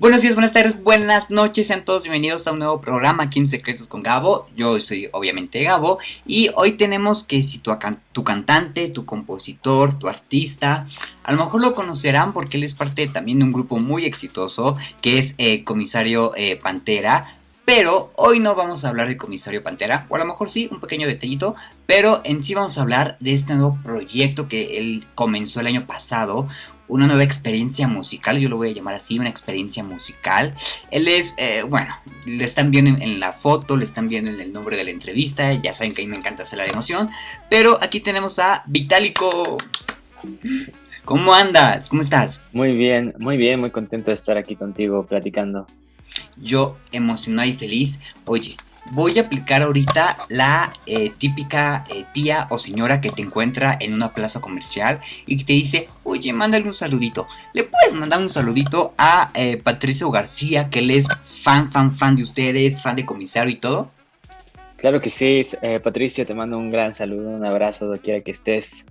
Buenos 0.00 0.22
días, 0.22 0.34
buenas 0.34 0.52
tardes, 0.52 0.82
buenas 0.82 1.30
noches, 1.30 1.68
sean 1.68 1.84
todos 1.84 2.02
bienvenidos 2.02 2.48
a 2.48 2.52
un 2.52 2.58
nuevo 2.58 2.80
programa 2.80 3.22
aquí 3.22 3.38
en 3.38 3.46
Secretos 3.46 3.86
con 3.86 4.02
Gabo. 4.02 4.48
Yo 4.56 4.80
soy 4.80 5.08
obviamente 5.12 5.62
Gabo 5.62 6.00
y 6.26 6.50
hoy 6.56 6.72
tenemos 6.72 7.22
que 7.22 7.44
si 7.44 7.58
tu, 7.58 7.70
tu 8.10 8.24
cantante, 8.24 8.88
tu 8.88 9.06
compositor, 9.06 9.96
tu 9.96 10.08
artista, 10.08 10.88
a 11.22 11.30
lo 11.30 11.38
mejor 11.38 11.60
lo 11.60 11.76
conocerán 11.76 12.32
porque 12.32 12.56
él 12.56 12.64
es 12.64 12.74
parte 12.74 13.06
también 13.06 13.38
de 13.38 13.44
un 13.44 13.52
grupo 13.52 13.78
muy 13.78 14.06
exitoso 14.06 14.76
que 15.00 15.18
es 15.18 15.36
eh, 15.38 15.62
Comisario 15.62 16.32
eh, 16.34 16.56
Pantera. 16.56 17.38
Pero 17.64 18.12
hoy 18.16 18.40
no 18.40 18.54
vamos 18.54 18.84
a 18.84 18.90
hablar 18.90 19.08
de 19.08 19.16
Comisario 19.16 19.62
Pantera, 19.62 20.06
o 20.10 20.16
a 20.16 20.18
lo 20.18 20.26
mejor 20.26 20.50
sí, 20.50 20.68
un 20.70 20.80
pequeño 20.80 21.06
detallito, 21.06 21.56
pero 21.86 22.20
en 22.24 22.42
sí 22.42 22.52
vamos 22.52 22.76
a 22.76 22.82
hablar 22.82 23.16
de 23.20 23.32
este 23.32 23.54
nuevo 23.54 23.78
proyecto 23.82 24.48
que 24.48 24.76
él 24.76 25.06
comenzó 25.14 25.60
el 25.60 25.68
año 25.68 25.86
pasado, 25.86 26.46
una 26.88 27.06
nueva 27.06 27.22
experiencia 27.22 27.88
musical, 27.88 28.38
yo 28.38 28.48
lo 28.48 28.56
voy 28.56 28.70
a 28.70 28.72
llamar 28.72 28.94
así, 28.94 29.18
una 29.18 29.28
experiencia 29.28 29.82
musical. 29.82 30.54
Él 30.90 31.08
es, 31.08 31.34
eh, 31.38 31.62
bueno, 31.68 31.94
le 32.26 32.44
están 32.44 32.70
viendo 32.70 33.02
en, 33.02 33.20
la 33.20 33.32
foto, 33.32 33.76
le 33.76 33.84
están 33.84 34.08
viendo 34.08 34.30
en 34.30 34.40
el 34.40 34.52
nombre 34.52 34.76
de 34.76 34.84
la 34.84 34.90
entrevista, 34.90 35.52
ya 35.54 35.74
saben 35.74 35.94
que 35.94 36.02
a 36.02 36.04
mí 36.04 36.10
me 36.10 36.16
encanta 36.16 36.42
hacer 36.42 36.58
la 36.58 36.66
emoción, 36.66 37.10
pero 37.48 37.78
aquí 37.82 38.00
tenemos 38.00 38.38
a 38.38 38.62
Vitálico. 38.66 39.56
¿Cómo 41.04 41.34
andas? 41.34 41.90
¿Cómo 41.90 42.00
estás? 42.00 42.42
Muy 42.52 42.72
bien, 42.72 43.14
muy 43.18 43.36
bien, 43.36 43.60
muy 43.60 43.70
contento 43.70 44.10
de 44.10 44.14
estar 44.14 44.38
aquí 44.38 44.56
contigo 44.56 45.04
platicando. 45.06 45.66
Yo 46.36 46.78
emocionado 46.92 47.48
y 47.48 47.52
feliz. 47.52 48.00
Oye, 48.24 48.56
voy 48.90 49.18
a 49.18 49.22
aplicar 49.22 49.62
ahorita 49.62 50.18
la 50.28 50.72
eh, 50.86 51.12
típica 51.16 51.84
eh, 51.90 52.04
tía 52.12 52.46
o 52.50 52.58
señora 52.58 53.00
que 53.00 53.10
te 53.10 53.22
encuentra 53.22 53.76
en 53.80 53.94
una 53.94 54.12
plaza 54.12 54.40
comercial 54.40 55.00
y 55.26 55.36
que 55.36 55.44
te 55.44 55.52
dice, 55.52 55.88
oye, 56.02 56.32
mándale 56.32 56.66
un 56.66 56.74
saludito. 56.74 57.26
Le 57.52 57.64
puedes 57.64 57.94
mandar 57.94 58.20
un 58.20 58.28
saludito 58.28 58.94
a 58.98 59.30
eh, 59.34 59.56
Patricio 59.56 60.10
García, 60.10 60.70
que 60.70 60.80
él 60.80 60.90
es 60.90 61.06
fan, 61.24 61.70
fan, 61.72 61.96
fan 61.96 62.16
de 62.16 62.22
ustedes, 62.22 62.80
fan 62.82 62.96
de 62.96 63.06
comisario 63.06 63.52
y 63.52 63.56
todo. 63.56 63.90
Claro 64.76 65.00
que 65.00 65.08
sí, 65.08 65.40
Patricio, 65.82 66.26
te 66.26 66.34
mando 66.34 66.58
un 66.58 66.70
gran 66.70 66.92
saludo, 66.92 67.30
un 67.30 67.44
abrazo 67.44 67.86
donde 67.86 68.02
quiera 68.02 68.20
que 68.20 68.32
estés. 68.32 68.84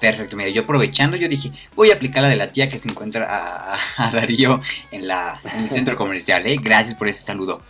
Perfecto, 0.00 0.34
mira, 0.34 0.48
yo 0.48 0.62
aprovechando, 0.62 1.16
yo 1.18 1.28
dije, 1.28 1.52
voy 1.76 1.90
a 1.90 1.94
aplicar 1.94 2.22
la 2.22 2.30
de 2.30 2.36
la 2.36 2.50
tía 2.50 2.68
que 2.68 2.78
se 2.78 2.88
encuentra 2.88 3.76
a, 3.98 4.10
Darío 4.10 4.58
en, 4.90 5.06
la, 5.06 5.38
en 5.54 5.64
el 5.64 5.70
centro 5.70 5.94
comercial, 5.98 6.46
¿eh? 6.46 6.56
Gracias 6.60 6.96
por 6.96 7.06
ese 7.06 7.20
saludo. 7.20 7.62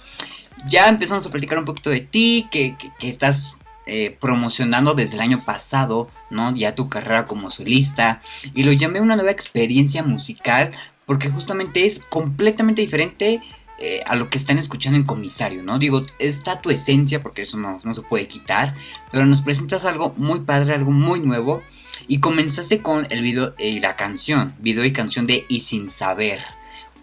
Ya 0.66 0.88
empezamos 0.88 1.26
a 1.26 1.30
platicar 1.30 1.58
un 1.58 1.64
poquito 1.64 1.90
de 1.90 2.00
ti, 2.00 2.48
que, 2.50 2.76
estás 3.00 3.56
eh, 3.86 4.16
promocionando 4.20 4.94
desde 4.94 5.16
el 5.16 5.22
año 5.22 5.40
pasado, 5.44 6.08
¿no? 6.30 6.54
Ya 6.54 6.74
tu 6.74 6.88
carrera 6.88 7.26
como 7.26 7.50
solista. 7.50 8.20
Y 8.54 8.62
lo 8.62 8.72
llamé 8.72 9.00
una 9.00 9.16
nueva 9.16 9.30
experiencia 9.30 10.02
musical 10.02 10.72
porque 11.06 11.28
justamente 11.28 11.86
es 11.86 11.98
completamente 11.98 12.82
diferente 12.82 13.42
eh, 13.78 14.00
a 14.06 14.14
lo 14.14 14.28
que 14.28 14.36
están 14.36 14.58
escuchando 14.58 14.98
en 14.98 15.04
comisario, 15.04 15.62
¿no? 15.62 15.78
Digo, 15.78 16.04
está 16.18 16.60
tu 16.60 16.70
esencia 16.70 17.22
porque 17.22 17.42
eso 17.42 17.56
no, 17.56 17.78
no 17.82 17.94
se 17.94 18.02
puede 18.02 18.28
quitar, 18.28 18.74
pero 19.10 19.24
nos 19.24 19.40
presentas 19.40 19.86
algo 19.86 20.14
muy 20.18 20.40
padre, 20.40 20.74
algo 20.74 20.90
muy 20.90 21.20
nuevo 21.20 21.62
y 22.06 22.20
comenzaste 22.20 22.82
con 22.82 23.06
el 23.10 23.22
video 23.22 23.54
y 23.58 23.80
la 23.80 23.96
canción, 23.96 24.54
video 24.58 24.84
y 24.84 24.92
canción 24.92 25.26
de 25.26 25.46
Y 25.48 25.60
sin 25.60 25.88
saber. 25.88 26.40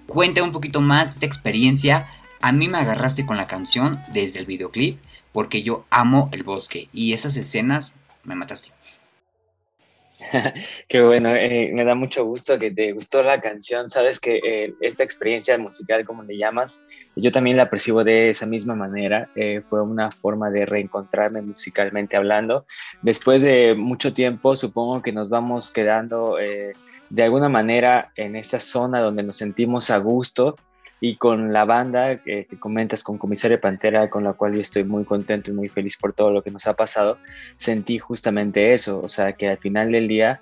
Cuenta 0.06 0.44
un 0.44 0.52
poquito 0.52 0.80
más 0.80 1.06
de 1.06 1.10
esta 1.12 1.26
experiencia. 1.26 2.08
A 2.42 2.52
mí 2.52 2.68
me 2.68 2.78
agarraste 2.78 3.26
con 3.26 3.38
la 3.38 3.48
canción 3.48 4.00
desde 4.14 4.40
el 4.40 4.46
videoclip 4.46 5.00
porque 5.32 5.64
yo 5.64 5.86
amo 5.90 6.30
el 6.32 6.44
bosque 6.44 6.90
y 6.94 7.14
esas 7.14 7.38
escenas 7.38 7.94
me 8.24 8.36
mataste. 8.36 8.70
Qué 10.88 11.02
bueno, 11.02 11.30
eh, 11.30 11.72
me 11.74 11.84
da 11.84 11.96
mucho 11.96 12.26
gusto 12.26 12.58
que 12.58 12.72
te 12.72 12.92
gustó 12.92 13.22
la 13.24 13.40
canción. 13.40 13.90
Sabes 13.90 14.20
que 14.20 14.40
eh, 14.44 14.74
esta 14.82 15.04
experiencia 15.04 15.58
musical, 15.58 16.06
como 16.06 16.24
le 16.24 16.38
llamas, 16.38 16.82
yo 17.16 17.32
también 17.32 17.58
la 17.58 17.70
percibo 17.70 18.04
de 18.04 18.32
esa 18.32 18.46
misma 18.46 18.76
manera. 18.76 19.30
Eh, 19.36 19.62
fue 19.70 19.82
una 19.82 20.12
forma 20.12 20.50
de 20.50 20.66
reencontrarme 20.66 21.42
musicalmente 21.42 22.18
hablando. 22.18 22.66
Después 23.02 23.44
de 23.44 23.76
mucho 23.76 24.14
tiempo, 24.14 24.56
supongo 24.56 25.02
que 25.02 25.12
nos 25.12 25.30
vamos 25.30 25.72
quedando 25.72 26.38
de 27.10 27.24
alguna 27.24 27.48
manera 27.48 28.12
en 28.16 28.36
esa 28.36 28.60
zona 28.60 29.00
donde 29.00 29.24
nos 29.24 29.38
sentimos 29.38 29.90
a 29.90 29.98
gusto 29.98 30.56
y 31.00 31.16
con 31.16 31.54
la 31.54 31.66
banda 31.66 32.18
que 32.18 32.48
comentas 32.60 33.04
con 33.04 33.18
Comisario 33.18 33.62
Pantera, 33.62 34.10
con 34.10 34.24
la 34.24 34.34
cual 34.34 34.54
yo 34.54 34.62
estoy 34.62 34.84
muy 34.84 35.06
contento 35.06 35.52
y 35.52 35.54
muy 35.54 35.70
feliz 35.70 35.98
por 35.98 36.14
todo 36.14 36.32
lo 36.32 36.42
que 36.42 36.52
nos 36.52 36.66
ha 36.68 36.74
pasado, 36.74 37.18
sentí 37.56 38.00
justamente 38.00 38.74
eso, 38.74 39.02
o 39.02 39.10
sea, 39.10 39.34
que 39.34 39.48
al 39.48 39.58
final 39.58 39.92
del 39.92 40.08
día 40.08 40.42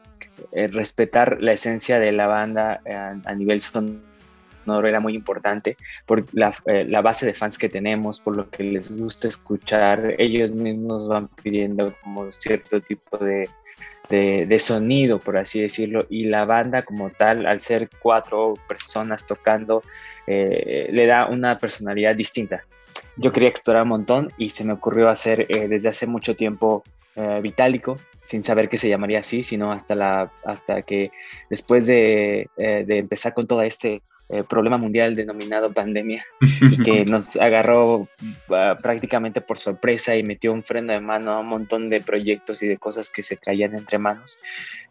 eh, 0.51 0.67
respetar 0.67 1.41
la 1.41 1.53
esencia 1.53 1.99
de 1.99 2.11
la 2.11 2.27
banda 2.27 2.81
eh, 2.85 2.93
a, 2.93 3.35
nivel 3.35 3.61
sonoro 3.61 4.87
era 4.87 4.99
muy 4.99 5.15
importante 5.15 5.77
por 6.05 6.25
la, 6.33 6.53
eh, 6.65 6.83
la, 6.85 7.01
base 7.01 7.25
de 7.25 7.33
fans 7.33 7.57
que 7.57 7.69
tenemos, 7.69 8.19
por 8.19 8.35
lo 8.35 8.49
que 8.49 8.63
les 8.63 8.97
gusta 8.97 9.27
escuchar, 9.27 10.15
ellos 10.17 10.51
mismos 10.51 11.07
van 11.07 11.29
pidiendo 11.41 11.93
como 12.03 12.31
cierto 12.33 12.81
tipo 12.81 13.17
de, 13.17 13.49
de, 14.09 14.59
sonido, 14.59 15.19
por 15.19 15.37
así 15.37 15.61
decirlo, 15.61 16.05
y 16.09 16.25
la 16.25 16.45
banda 16.45 16.83
como 16.83 17.09
tal, 17.09 17.45
al 17.45 17.61
ser 17.61 17.89
cuatro 17.99 18.53
personas 18.67 19.25
tocando, 19.25 19.81
eh, 20.27 20.89
le 20.91 21.05
da 21.05 21.27
una 21.27 21.57
personalidad 21.57 22.15
distinta. 22.15 22.65
Yo 23.17 23.31
quería 23.31 23.49
explorar 23.49 23.83
un 23.83 23.89
montón 23.89 24.29
y 24.37 24.49
se 24.49 24.63
me 24.63 24.73
ocurrió 24.73 25.09
hacer 25.09 25.45
eh, 25.49 25.67
desde 25.67 25.89
hace 25.89 26.07
mucho 26.07 26.35
tiempo 26.35 26.83
eh, 27.15 27.39
Vitálico, 27.41 27.95
sin 28.21 28.43
saber 28.43 28.69
que 28.69 28.77
se 28.77 28.89
llamaría 28.89 29.19
así, 29.19 29.43
sino 29.43 29.71
hasta, 29.71 29.95
la, 29.95 30.31
hasta 30.43 30.81
que 30.81 31.11
después 31.49 31.85
de, 31.85 32.49
de 32.57 32.97
empezar 32.97 33.33
con 33.33 33.45
todo 33.45 33.61
este 33.61 34.01
problema 34.49 34.77
mundial 34.77 35.15
denominado 35.15 35.71
pandemia, 35.71 36.25
que 36.83 37.05
nos 37.05 37.35
agarró 37.35 38.07
ah, 38.49 38.77
prácticamente 38.81 39.41
por 39.41 39.57
sorpresa 39.57 40.15
y 40.15 40.23
metió 40.23 40.51
un 40.51 40.63
freno 40.63 40.93
de 40.93 40.99
mano 40.99 41.31
a 41.31 41.39
un 41.39 41.47
montón 41.47 41.89
de 41.89 42.01
proyectos 42.01 42.63
y 42.63 42.67
de 42.67 42.77
cosas 42.77 43.09
que 43.09 43.23
se 43.23 43.37
caían 43.37 43.75
entre 43.77 43.99
manos. 43.99 44.39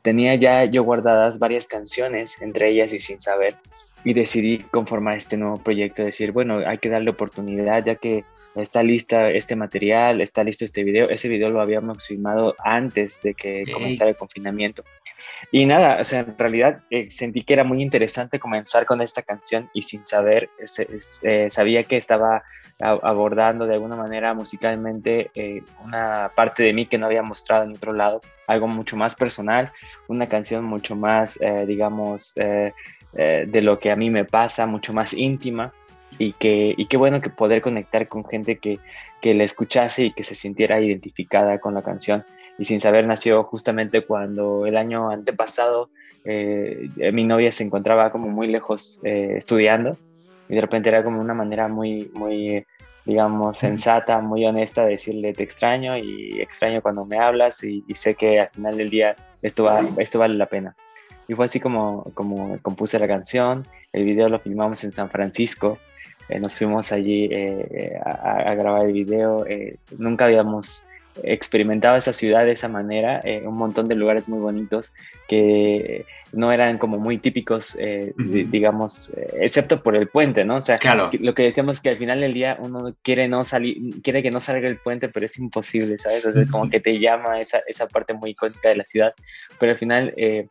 Tenía 0.03 0.35
ya 0.37 0.65
yo 0.65 0.85
guardadas 0.85 1.39
varias 1.39 1.67
canciones, 1.67 2.41
entre 2.41 2.71
ellas 2.71 2.93
y 2.93 2.99
sin 2.99 3.19
saber, 3.19 3.57
y 4.05 4.15
decidí 4.15 4.59
conformar 4.71 5.17
este 5.17 5.37
nuevo 5.37 5.57
proyecto, 5.57 6.03
decir, 6.03 6.31
bueno, 6.33 6.61
hay 6.67 6.79
que 6.79 6.91
darle 6.91 7.11
oportunidad 7.11 7.85
ya 7.85 7.97
que 7.97 8.25
está 8.55 8.83
lista 8.83 9.31
este 9.31 9.57
material, 9.57 10.21
está 10.21 10.45
listo 10.45 10.65
este 10.65 10.85
video. 10.85 11.09
Ese 11.09 11.29
video 11.29 11.51
lo 11.51 11.61
habíamos 11.61 12.07
filmado 12.07 12.55
antes 12.65 13.23
de 13.23 13.35
que 13.35 13.65
comenzara 13.73 14.11
el 14.11 14.17
confinamiento. 14.17 14.85
Y 15.51 15.67
nada, 15.67 15.99
o 16.01 16.05
sea, 16.05 16.21
en 16.21 16.39
realidad 16.39 16.83
eh, 16.91 17.11
sentí 17.11 17.43
que 17.43 17.55
era 17.55 17.65
muy 17.65 17.83
interesante 17.83 18.39
comenzar 18.39 18.87
con 18.87 19.01
esta 19.01 19.23
canción 19.23 19.71
y 19.75 19.83
sin 19.83 20.05
saber, 20.05 20.51
eh, 21.23 21.51
sabía 21.51 21.85
que 21.85 21.97
estaba 21.97 22.43
abordando 22.81 23.67
de 23.67 23.75
alguna 23.75 23.95
manera 23.95 24.35
musicalmente 24.35 25.31
eh, 25.35 25.63
una 25.85 26.33
parte 26.35 26.65
de 26.65 26.73
mí 26.73 26.87
que 26.87 26.99
no 26.99 27.07
había 27.07 27.23
mostrado 27.23 27.65
en 27.65 27.71
otro 27.71 27.93
lado, 27.93 28.21
algo 28.49 28.67
mucho 28.67 28.97
más 28.97 29.15
personal, 29.15 29.71
una 30.09 30.29
canción 30.29 30.65
mucho 30.65 30.97
más, 30.97 31.39
digamos, 31.67 32.35
de 32.35 33.63
lo 33.63 33.79
que 33.79 33.93
a 33.93 33.97
mí 33.97 34.11
me 34.11 34.25
pasa, 34.25 34.67
mucho 34.67 34.93
más 34.93 35.15
íntima 35.15 35.73
y 36.19 36.33
que 36.33 36.75
y 36.77 36.87
qué 36.87 36.97
bueno 36.97 37.21
que 37.21 37.31
poder 37.31 37.63
conectar 37.63 38.09
con 38.09 38.25
gente 38.25 38.59
que, 38.59 38.79
que 39.21 39.35
la 39.35 39.45
escuchase 39.45 40.05
y 40.07 40.13
que 40.13 40.25
se 40.25 40.35
sintiera 40.35 40.81
identificada 40.81 41.59
con 41.59 41.75
la 41.75 41.83
canción. 41.83 42.25
Y 42.59 42.67
sin 42.67 42.81
saber 42.81 43.07
nació 43.07 43.45
justamente 43.45 44.05
cuando 44.05 44.67
el 44.67 44.77
año 44.77 45.11
antepasado 45.11 45.91
eh, 46.25 46.89
mi 47.13 47.25
novia 47.25 47.53
se 47.53 47.65
encontraba 47.65 48.11
como 48.11 48.29
muy 48.29 48.47
lejos 48.47 49.01
eh, 49.05 49.35
estudiando 49.37 49.99
y 50.49 50.55
de 50.55 50.61
repente 50.61 50.89
era 50.89 51.03
como 51.03 51.21
una 51.21 51.35
manera 51.35 51.69
muy, 51.69 52.11
muy, 52.15 52.65
digamos, 53.05 53.59
sensata, 53.59 54.21
muy 54.21 54.45
honesta 54.47 54.85
de 54.85 54.93
decirle 54.93 55.33
te 55.33 55.43
extraño 55.43 55.97
y 55.97 56.41
extraño 56.41 56.81
cuando 56.83 57.05
me 57.05 57.19
hablas 57.19 57.63
y, 57.65 57.85
y 57.89 57.95
sé 57.95 58.15
que 58.15 58.41
al 58.41 58.51
final 58.51 58.77
del 58.79 58.91
día 58.91 59.17
esto, 59.43 59.65
va, 59.65 59.81
esto 59.99 60.19
vale 60.19 60.35
la 60.35 60.47
pena. 60.47 60.77
Y 61.29 61.35
fue 61.35 61.47
así 61.47 61.61
como, 61.61 62.05
como 62.15 62.59
compuse 62.61 62.99
la 62.99 63.09
canción. 63.09 63.67
El 63.93 64.05
video 64.05 64.29
lo 64.29 64.39
filmamos 64.39 64.85
en 64.85 64.93
San 64.93 65.09
Francisco. 65.11 65.79
Eh, 66.29 66.41
nos 66.41 66.57
fuimos 66.57 66.93
allí 66.93 67.25
eh, 67.27 67.67
eh, 67.71 68.01
a, 68.05 68.55
grabar 68.55 68.87
el 68.87 68.93
video. 68.93 69.45
nunca 69.99 70.27
habíamos 70.27 70.85
experimentado 71.23 71.97
esa 71.97 72.13
ciudad 72.13 72.45
de 72.45 72.53
esa 72.53 72.69
manera. 72.69 73.23
un 73.45 73.57
montón 73.57 73.87
de 73.87 73.95
lugares 73.95 74.29
muy 74.29 74.41
bonitos 74.41 74.93
que 75.29 76.05
no 76.33 76.51
eran 76.51 76.79
como 76.79 76.99
muy 76.99 77.19
típicos, 77.19 77.79
digamos, 78.17 79.15
excepto 79.35 79.81
por 79.81 79.95
el 79.95 80.09
puente, 80.09 80.45
¿no? 80.45 80.57
O 80.57 80.61
sea, 80.61 80.81
lo 81.21 81.35
que 81.35 81.45
decíamos 81.45 81.77
es 81.77 81.83
que 81.83 81.91
al 81.91 81.99
final 81.99 82.21
del 82.21 82.35
día 82.35 82.57
uno 82.61 82.97
quiere 83.03 83.29
no 83.29 83.45
salir, 83.45 84.03
quiere 84.03 84.25
que 84.25 84.33
no 84.33 84.41
salga 84.41 84.67
el 84.67 84.79
puente, 84.79 85.09
pero 85.09 85.27
es 85.27 85.39
imposible, 85.39 85.99
¿sabes? 86.01 86.27
O 86.27 86.33
como 86.51 86.69
que 86.69 86.81
te 86.81 86.99
llama 86.99 87.39
esa, 87.39 87.61
esa 87.69 87.87
parte 87.87 88.13
muy 88.13 88.31
icónica 88.31 88.71
de 88.71 88.77
la 88.77 88.85
ciudad, 88.85 89.15
pero 89.61 89.71
al 89.71 89.79
final 89.79 90.13
eh, 90.17 90.49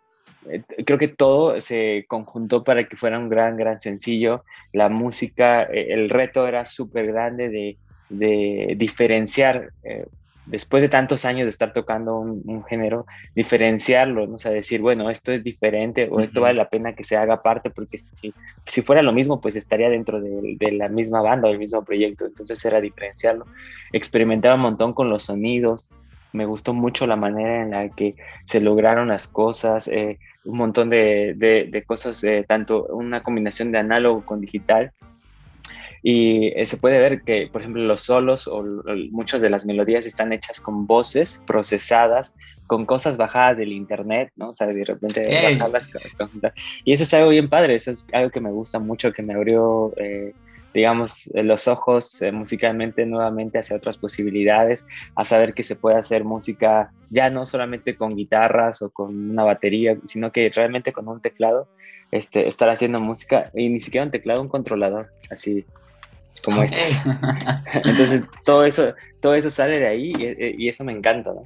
creo 0.85 0.97
que 0.97 1.07
todo 1.07 1.59
se 1.61 2.05
conjuntó 2.07 2.63
para 2.63 2.87
que 2.87 2.97
fuera 2.97 3.19
un 3.19 3.29
gran, 3.29 3.57
gran 3.57 3.79
sencillo. 3.79 4.43
La 4.71 4.89
música, 4.89 5.63
eh, 5.63 5.87
el 5.89 6.09
reto 6.09 6.47
era 6.47 6.65
súper 6.65 7.07
grande 7.07 7.49
de, 7.49 7.77
de 8.09 8.75
diferenciar 8.77 9.71
eh, 9.83 10.05
después 10.45 10.81
de 10.81 10.89
tantos 10.89 11.25
años 11.25 11.45
de 11.45 11.51
estar 11.51 11.73
tocando 11.73 12.19
un, 12.19 12.63
género, 12.65 13.05
diferenciarlo, 13.35 14.27
¿no? 14.27 14.35
O 14.35 14.37
sea, 14.37 14.51
decir, 14.51 14.81
bueno, 14.81 15.09
esto 15.09 15.31
es 15.31 15.43
diferente 15.43 16.07
o 16.11 16.19
esto 16.19 16.41
vale 16.41 16.55
la 16.55 16.69
pena 16.69 16.93
que 16.93 17.03
se 17.03 17.15
haga 17.15 17.41
parte, 17.41 17.69
porque 17.69 17.97
si, 17.97 18.33
si 18.65 18.81
fuera 18.81 19.01
lo 19.01 19.13
mismo, 19.13 19.39
pues 19.39 19.55
estaría 19.55 19.89
dentro 19.89 20.19
de, 20.21 20.55
de 20.59 20.71
la 20.73 20.89
misma 20.89 21.21
banda 21.21 21.47
o 21.47 21.51
el 21.51 21.59
mismo 21.59 21.83
proyecto. 21.83 22.25
Entonces 22.25 22.63
era 22.65 22.81
diferenciarlo. 22.81 23.45
Experimentaba 23.91 24.55
un 24.55 24.61
montón 24.61 24.93
con 24.93 25.09
los 25.09 25.23
sonidos. 25.23 25.91
Me 26.33 26.45
gustó 26.45 26.73
mucho 26.73 27.07
la 27.07 27.15
manera 27.15 27.61
en 27.61 27.71
la 27.71 27.89
que 27.89 28.15
se 28.45 28.59
lograron 28.59 29.07
las 29.07 29.27
cosas, 29.27 29.87
eh, 29.87 30.19
un 30.45 30.57
montón 30.57 30.89
de, 30.89 31.33
de, 31.35 31.83
cosas, 31.83 32.23
eh, 32.23 32.43
tanto 32.47 32.85
una 32.87 33.23
combinación 33.23 33.71
de 33.71 33.77
análogo 33.77 34.25
con 34.25 34.41
digital, 34.41 34.91
y 36.05 36.47
eh, 36.59 36.65
se 36.65 36.77
puede 36.77 36.99
ver 36.99 37.21
que, 37.21 37.47
por 37.49 37.61
ejemplo, 37.61 37.81
los 37.81 38.01
solos 38.01 38.47
o, 38.47 38.61
muchas 39.11 39.41
de 39.41 39.49
las 39.49 39.65
melodías 39.65 40.05
están 40.05 40.33
hechas 40.33 40.59
con 40.59 40.85
voces 40.85 41.41
procesadas, 41.47 42.35
con 42.67 42.85
cosas 42.85 43.15
bajadas 43.15 43.57
del 43.57 43.71
internet, 43.71 44.29
¿no? 44.35 44.49
O 44.49 44.53
sea, 44.53 44.67
de 44.67 44.83
repente 44.83 45.25
bajarlas. 45.25 45.89
Y 46.83 46.91
eso 46.91 47.03
es 47.03 47.13
algo 47.13 47.29
bien 47.29 47.49
padre, 47.49 47.75
eso 47.75 47.91
es 47.91 48.05
algo 48.11 48.31
que 48.31 48.41
me 48.41 48.51
gusta 48.51 48.79
mucho, 48.79 49.13
que 49.13 49.23
me 49.23 49.33
abrió, 49.33 49.93
eh, 49.95 50.33
digamos, 50.73 51.29
los 51.33 51.67
ojos 51.67 52.21
eh, 52.21 52.31
musicalmente 52.31 53.05
nuevamente 53.05 53.59
hacia 53.59 53.77
otras 53.77 53.97
posibilidades, 53.97 54.85
a 55.15 55.23
saber 55.23 55.53
que 55.53 55.63
se 55.63 55.75
puede 55.75 55.97
hacer 55.97 56.23
música 56.23 56.91
ya 57.09 57.29
no 57.29 57.45
solamente 57.45 57.95
con 57.95 58.15
guitarras 58.15 58.81
o 58.81 58.89
con 58.89 59.31
una 59.31 59.43
batería, 59.43 59.97
sino 60.05 60.31
que 60.31 60.49
realmente 60.49 60.91
con 60.93 61.07
un 61.07 61.21
teclado. 61.21 61.67
Este, 62.11 62.47
estar 62.47 62.69
haciendo 62.69 62.99
música 62.99 63.49
y 63.55 63.69
ni 63.69 63.79
siquiera 63.79 64.05
un 64.05 64.11
teclado, 64.11 64.39
un 64.39 64.47
controlador, 64.47 65.11
así 65.31 65.65
como 66.43 66.61
este. 66.61 66.77
Entonces, 67.73 68.27
todo 68.43 68.65
eso, 68.65 68.93
todo 69.19 69.33
eso 69.33 69.49
sale 69.49 69.79
de 69.79 69.87
ahí 69.87 70.13
y, 70.59 70.67
eso 70.67 70.83
me 70.83 70.91
encanta, 70.91 71.31
¿no? 71.33 71.43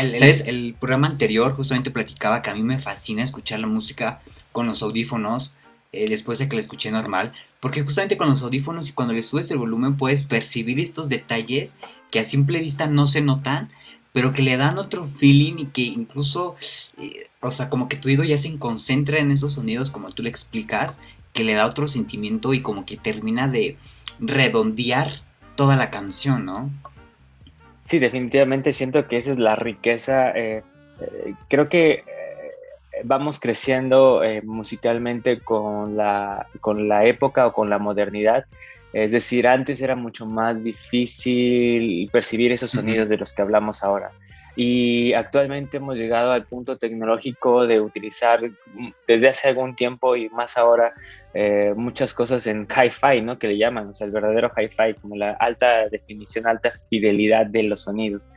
El, 0.00 0.14
el, 0.22 0.74
programa 0.80 1.08
anterior 1.08 1.52
justamente 1.52 1.90
platicaba 1.90 2.40
que 2.40 2.48
a 2.48 2.54
mí 2.54 2.62
me 2.62 2.78
fascina 2.78 3.22
escuchar 3.22 3.60
la 3.60 3.66
música 3.66 4.18
con 4.50 4.66
los 4.66 4.82
audífonos 4.82 5.58
eh, 5.92 6.08
después 6.08 6.38
de 6.38 6.48
que 6.48 6.56
la 6.56 6.60
escuché 6.60 6.90
normal, 6.90 7.32
porque 7.60 7.82
justamente 7.82 8.18
con 8.18 8.28
los 8.28 8.42
audífonos 8.42 8.88
y 8.88 8.92
cuando 8.92 9.14
le 9.14 9.22
subes 9.22 9.50
el 9.50 9.58
volumen 9.58 9.96
puedes 9.96 10.22
percibir 10.22 10.80
estos 10.80 11.08
detalles 11.08 11.76
que 12.10 12.20
a 12.20 12.24
simple 12.24 12.60
vista 12.60 12.88
no 12.88 13.06
se 13.06 13.22
notan, 13.22 13.68
pero 14.12 14.32
que 14.32 14.42
le 14.42 14.56
dan 14.56 14.78
otro 14.78 15.06
feeling 15.06 15.54
y 15.58 15.66
que 15.66 15.82
incluso, 15.82 16.56
eh, 16.98 17.24
o 17.40 17.50
sea, 17.50 17.70
como 17.70 17.88
que 17.88 17.96
tu 17.96 18.08
oído 18.08 18.24
ya 18.24 18.36
se 18.36 18.58
concentra 18.58 19.18
en 19.18 19.30
esos 19.30 19.54
sonidos 19.54 19.90
como 19.90 20.10
tú 20.10 20.22
le 20.22 20.28
explicas, 20.30 21.00
que 21.32 21.44
le 21.44 21.54
da 21.54 21.66
otro 21.66 21.88
sentimiento 21.88 22.52
y 22.52 22.60
como 22.60 22.84
que 22.84 22.96
termina 22.96 23.48
de 23.48 23.76
redondear 24.20 25.08
toda 25.56 25.76
la 25.76 25.90
canción, 25.90 26.44
¿no? 26.44 26.70
Sí, 27.84 27.98
definitivamente 27.98 28.72
siento 28.72 29.08
que 29.08 29.18
esa 29.18 29.32
es 29.32 29.38
la 29.38 29.56
riqueza. 29.56 30.32
Eh, 30.34 30.62
creo 31.48 31.68
que 31.68 32.04
vamos 33.04 33.40
creciendo 33.40 34.22
musicalmente 34.44 35.40
con 35.40 35.96
la, 35.96 36.46
con 36.60 36.88
la 36.88 37.04
época 37.04 37.46
o 37.46 37.52
con 37.52 37.70
la 37.70 37.78
modernidad. 37.78 38.44
Es 38.92 39.12
decir, 39.12 39.46
antes 39.46 39.82
era 39.82 39.94
mucho 39.94 40.26
más 40.26 40.64
difícil 40.64 42.08
percibir 42.10 42.52
esos 42.52 42.70
sonidos 42.70 43.08
de 43.08 43.18
los 43.18 43.32
que 43.32 43.42
hablamos 43.42 43.84
ahora. 43.84 44.10
Y 44.60 45.12
actualmente 45.12 45.76
hemos 45.76 45.94
llegado 45.94 46.32
al 46.32 46.44
punto 46.44 46.78
tecnológico 46.78 47.64
de 47.64 47.80
utilizar 47.80 48.42
mm, 48.42 48.88
desde 49.06 49.28
hace 49.28 49.46
algún 49.46 49.76
tiempo 49.76 50.16
y 50.16 50.28
más 50.30 50.56
ahora 50.56 50.94
eh, 51.32 51.74
muchas 51.76 52.12
cosas 52.12 52.44
en 52.48 52.66
hi-fi, 52.66 53.20
¿no? 53.20 53.38
Que 53.38 53.46
le 53.46 53.56
llaman, 53.56 53.86
o 53.86 53.92
sea, 53.92 54.08
el 54.08 54.12
verdadero 54.12 54.50
hi-fi, 54.56 54.94
como 55.00 55.14
la 55.14 55.30
alta 55.38 55.88
definición, 55.88 56.48
alta 56.48 56.72
fidelidad 56.90 57.46
de 57.46 57.62
los 57.62 57.82
sonidos. 57.82 58.28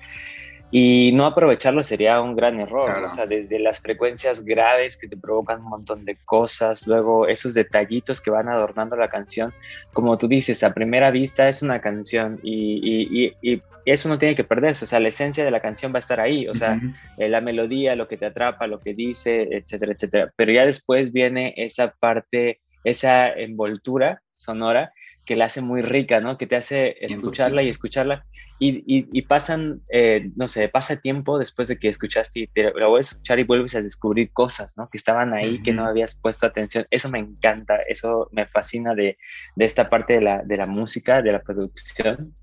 Y 0.72 1.12
no 1.14 1.26
aprovecharlo 1.26 1.84
sería 1.84 2.22
un 2.22 2.36
gran 2.36 2.60
error, 2.60 2.90
o 3.04 3.14
sea, 3.14 3.26
desde 3.26 3.60
las 3.60 3.82
frecuencias 3.82 4.46
graves 4.46 4.98
que 4.98 5.10
te 5.10 5.18
provocan 5.18 5.60
un 5.60 5.70
montón 5.70 6.06
de 6.06 6.18
cosas, 6.24 6.88
luego 6.88 7.28
esos 7.28 7.54
detallitos 7.54 8.22
que 8.22 8.32
van 8.32 8.48
adornando 8.48 8.96
la 8.96 9.10
canción, 9.10 9.54
como 9.92 10.18
tú 10.18 10.30
dices, 10.30 10.64
a 10.64 10.74
primera 10.74 11.12
vista 11.12 11.50
es 11.50 11.62
una 11.62 11.82
canción 11.82 12.40
y, 12.42 12.80
y, 13.12 13.34
y, 13.42 13.62
eso 13.84 14.08
no 14.08 14.20
tiene 14.20 14.36
que 14.36 14.44
perderse, 14.44 14.86
o 14.86 14.88
sea, 14.88 15.00
la 15.00 15.10
esencia 15.10 15.44
de 15.44 15.52
la 15.52 15.60
canción 15.60 15.92
va 15.92 15.98
a 15.98 16.00
estar 16.00 16.20
ahí, 16.20 16.48
o 16.48 16.54
sea, 16.54 16.80
eh, 17.18 17.28
la 17.28 17.42
melodía, 17.42 17.96
lo 17.96 18.08
que 18.08 18.16
te 18.16 18.28
atrapa, 18.28 18.68
lo 18.68 18.80
que 18.80 18.94
dice, 18.94 19.50
etcétera, 19.52 19.94
etcétera, 19.94 20.32
pero 20.36 20.52
ya 20.52 20.66
después 20.66 21.12
viene 21.12 21.54
esa 21.58 21.94
parte 22.00 22.62
esa 22.84 23.30
envoltura 23.30 24.22
sonora 24.36 24.94
que 25.26 25.36
la 25.36 25.46
hace 25.46 25.62
muy 25.62 25.82
rica, 25.82 26.20
¿no? 26.20 26.38
Que 26.38 26.48
te 26.48 26.56
hace 26.56 26.98
escucharla 27.02 27.64
y 27.64 27.70
escucharla. 27.70 28.26
Y, 28.64 28.84
y, 28.86 29.22
pasan, 29.24 29.82
eh, 29.90 30.30
no 30.36 30.48
sé, 30.48 30.70
pasa 30.70 30.96
tiempo 30.96 31.40
después 31.40 31.68
de 31.68 31.80
que 31.80 31.90
escuchaste 31.90 32.42
y 32.42 32.48
te 32.48 32.72
la 32.72 32.86
vuelves 32.86 33.08
a 33.08 33.14
escuchar 33.14 33.40
y 33.40 33.44
vuelves 33.44 33.74
a 33.74 33.82
descubrir 33.82 34.32
cosas, 34.32 34.78
¿no? 34.78 34.88
Que 34.88 35.00
estaban 35.00 35.34
ahí, 35.34 35.64
que 35.64 35.74
no 35.74 35.84
habías 35.84 36.16
puesto 36.16 36.46
atención. 36.46 36.86
Eso 36.92 37.10
me 37.10 37.18
encanta, 37.18 37.78
eso 37.90 38.30
me 38.32 38.46
fascina 38.46 38.94
de, 38.94 39.18
de 39.56 39.66
esta 39.66 39.90
parte 39.90 40.14
de 40.14 40.22
la, 40.22 40.44
de 40.44 40.58
la 40.58 40.68
música, 40.68 41.24
de 41.24 41.32
la 41.32 41.42
producción 41.42 42.36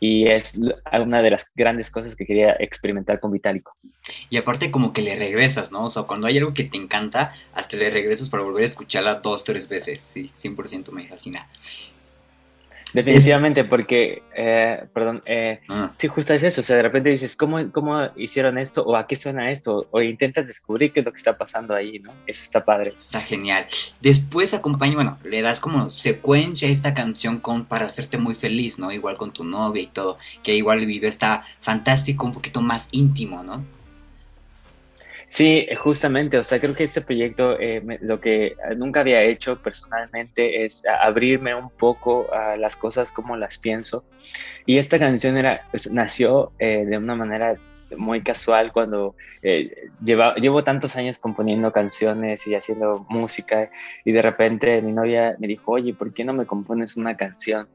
y 0.00 0.26
es 0.28 0.54
una 0.92 1.20
de 1.20 1.30
las 1.30 1.52
grandes 1.54 1.90
cosas 1.90 2.16
que 2.16 2.24
quería 2.24 2.56
experimentar 2.58 3.20
con 3.20 3.30
Vitálico. 3.30 3.76
Y 4.30 4.38
aparte 4.38 4.70
como 4.70 4.94
que 4.94 5.02
le 5.02 5.14
regresas, 5.14 5.70
¿no? 5.70 5.84
O 5.84 5.90
sea, 5.90 6.04
cuando 6.04 6.26
hay 6.26 6.38
algo 6.38 6.54
que 6.54 6.64
te 6.64 6.78
encanta, 6.78 7.34
hasta 7.52 7.76
le 7.76 7.90
regresas 7.90 8.30
para 8.30 8.42
volver 8.42 8.62
a 8.62 8.66
escucharla 8.66 9.16
dos, 9.16 9.44
tres 9.44 9.68
veces. 9.68 10.00
Sí, 10.00 10.30
100% 10.34 10.90
me 10.92 11.06
fascina. 11.06 11.46
Definitivamente, 12.92 13.64
porque, 13.64 14.22
eh, 14.34 14.84
perdón, 14.92 15.22
eh, 15.26 15.60
ah. 15.68 15.92
sí, 15.96 16.08
justo 16.08 16.34
es 16.34 16.42
eso, 16.42 16.60
o 16.60 16.64
sea, 16.64 16.76
de 16.76 16.82
repente 16.82 17.10
dices, 17.10 17.36
¿cómo, 17.36 17.70
¿cómo 17.72 18.08
hicieron 18.16 18.58
esto? 18.58 18.82
¿O 18.84 18.96
a 18.96 19.06
qué 19.06 19.16
suena 19.16 19.50
esto? 19.50 19.86
O 19.90 20.00
intentas 20.00 20.46
descubrir 20.46 20.92
qué 20.92 21.00
es 21.00 21.06
lo 21.06 21.12
que 21.12 21.18
está 21.18 21.36
pasando 21.36 21.74
ahí, 21.74 21.98
¿no? 21.98 22.12
Eso 22.26 22.42
está 22.42 22.64
padre. 22.64 22.94
Está 22.96 23.20
genial. 23.20 23.66
Después 24.00 24.54
acompaña, 24.54 24.94
bueno, 24.94 25.18
le 25.24 25.42
das 25.42 25.60
como 25.60 25.90
secuencia 25.90 26.68
a 26.68 26.72
esta 26.72 26.94
canción 26.94 27.38
con, 27.38 27.64
para 27.64 27.86
hacerte 27.86 28.18
muy 28.18 28.34
feliz, 28.34 28.78
¿no? 28.78 28.90
Igual 28.90 29.16
con 29.16 29.32
tu 29.32 29.44
novia 29.44 29.82
y 29.82 29.86
todo, 29.86 30.18
que 30.42 30.54
igual 30.54 30.80
el 30.80 30.86
video 30.86 31.08
está 31.08 31.44
fantástico, 31.60 32.26
un 32.26 32.32
poquito 32.32 32.60
más 32.60 32.88
íntimo, 32.92 33.42
¿no? 33.42 33.64
Sí, 35.30 35.68
justamente, 35.78 36.38
o 36.38 36.42
sea, 36.42 36.58
creo 36.58 36.74
que 36.74 36.82
este 36.82 37.02
proyecto 37.02 37.56
eh, 37.60 37.80
lo 38.00 38.20
que 38.20 38.56
nunca 38.76 38.98
había 38.98 39.22
hecho 39.22 39.62
personalmente 39.62 40.64
es 40.64 40.82
abrirme 40.84 41.54
un 41.54 41.70
poco 41.70 42.34
a 42.34 42.56
las 42.56 42.74
cosas 42.74 43.12
como 43.12 43.36
las 43.36 43.56
pienso. 43.56 44.02
Y 44.66 44.78
esta 44.78 44.98
canción 44.98 45.36
era, 45.36 45.60
pues, 45.70 45.88
nació 45.92 46.50
eh, 46.58 46.84
de 46.84 46.98
una 46.98 47.14
manera 47.14 47.54
muy 47.96 48.22
casual 48.22 48.72
cuando 48.72 49.14
eh, 49.42 49.88
llevo 50.02 50.64
tantos 50.64 50.96
años 50.96 51.20
componiendo 51.20 51.72
canciones 51.72 52.44
y 52.48 52.56
haciendo 52.56 53.06
música 53.08 53.70
y 54.04 54.10
de 54.10 54.22
repente 54.22 54.82
mi 54.82 54.90
novia 54.90 55.36
me 55.38 55.46
dijo, 55.46 55.72
oye, 55.72 55.94
¿por 55.94 56.12
qué 56.12 56.24
no 56.24 56.32
me 56.32 56.44
compones 56.44 56.96
una 56.96 57.16
canción? 57.16 57.68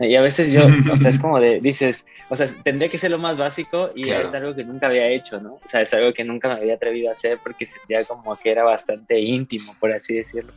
Y 0.00 0.16
a 0.16 0.22
veces 0.22 0.50
yo, 0.50 0.66
o 0.90 0.96
sea, 0.96 1.10
es 1.10 1.18
como 1.20 1.38
de, 1.38 1.60
dices, 1.60 2.06
o 2.30 2.36
sea, 2.36 2.46
tendría 2.62 2.88
que 2.88 2.96
ser 2.96 3.10
lo 3.10 3.18
más 3.18 3.36
básico 3.36 3.90
y 3.94 4.08
es 4.08 4.32
algo 4.32 4.54
que 4.54 4.64
nunca 4.64 4.86
había 4.86 5.06
hecho, 5.08 5.40
¿no? 5.40 5.54
O 5.54 5.68
sea, 5.68 5.82
es 5.82 5.92
algo 5.92 6.14
que 6.14 6.24
nunca 6.24 6.48
me 6.48 6.54
había 6.54 6.74
atrevido 6.74 7.08
a 7.08 7.12
hacer 7.12 7.38
porque 7.42 7.66
sentía 7.66 8.04
como 8.04 8.34
que 8.36 8.50
era 8.50 8.64
bastante 8.64 9.20
íntimo, 9.20 9.74
por 9.78 9.92
así 9.92 10.14
decirlo. 10.14 10.52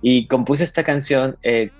Y 0.00 0.26
compuse 0.26 0.64
esta 0.64 0.84
canción 0.84 1.36
eh, 1.42 1.70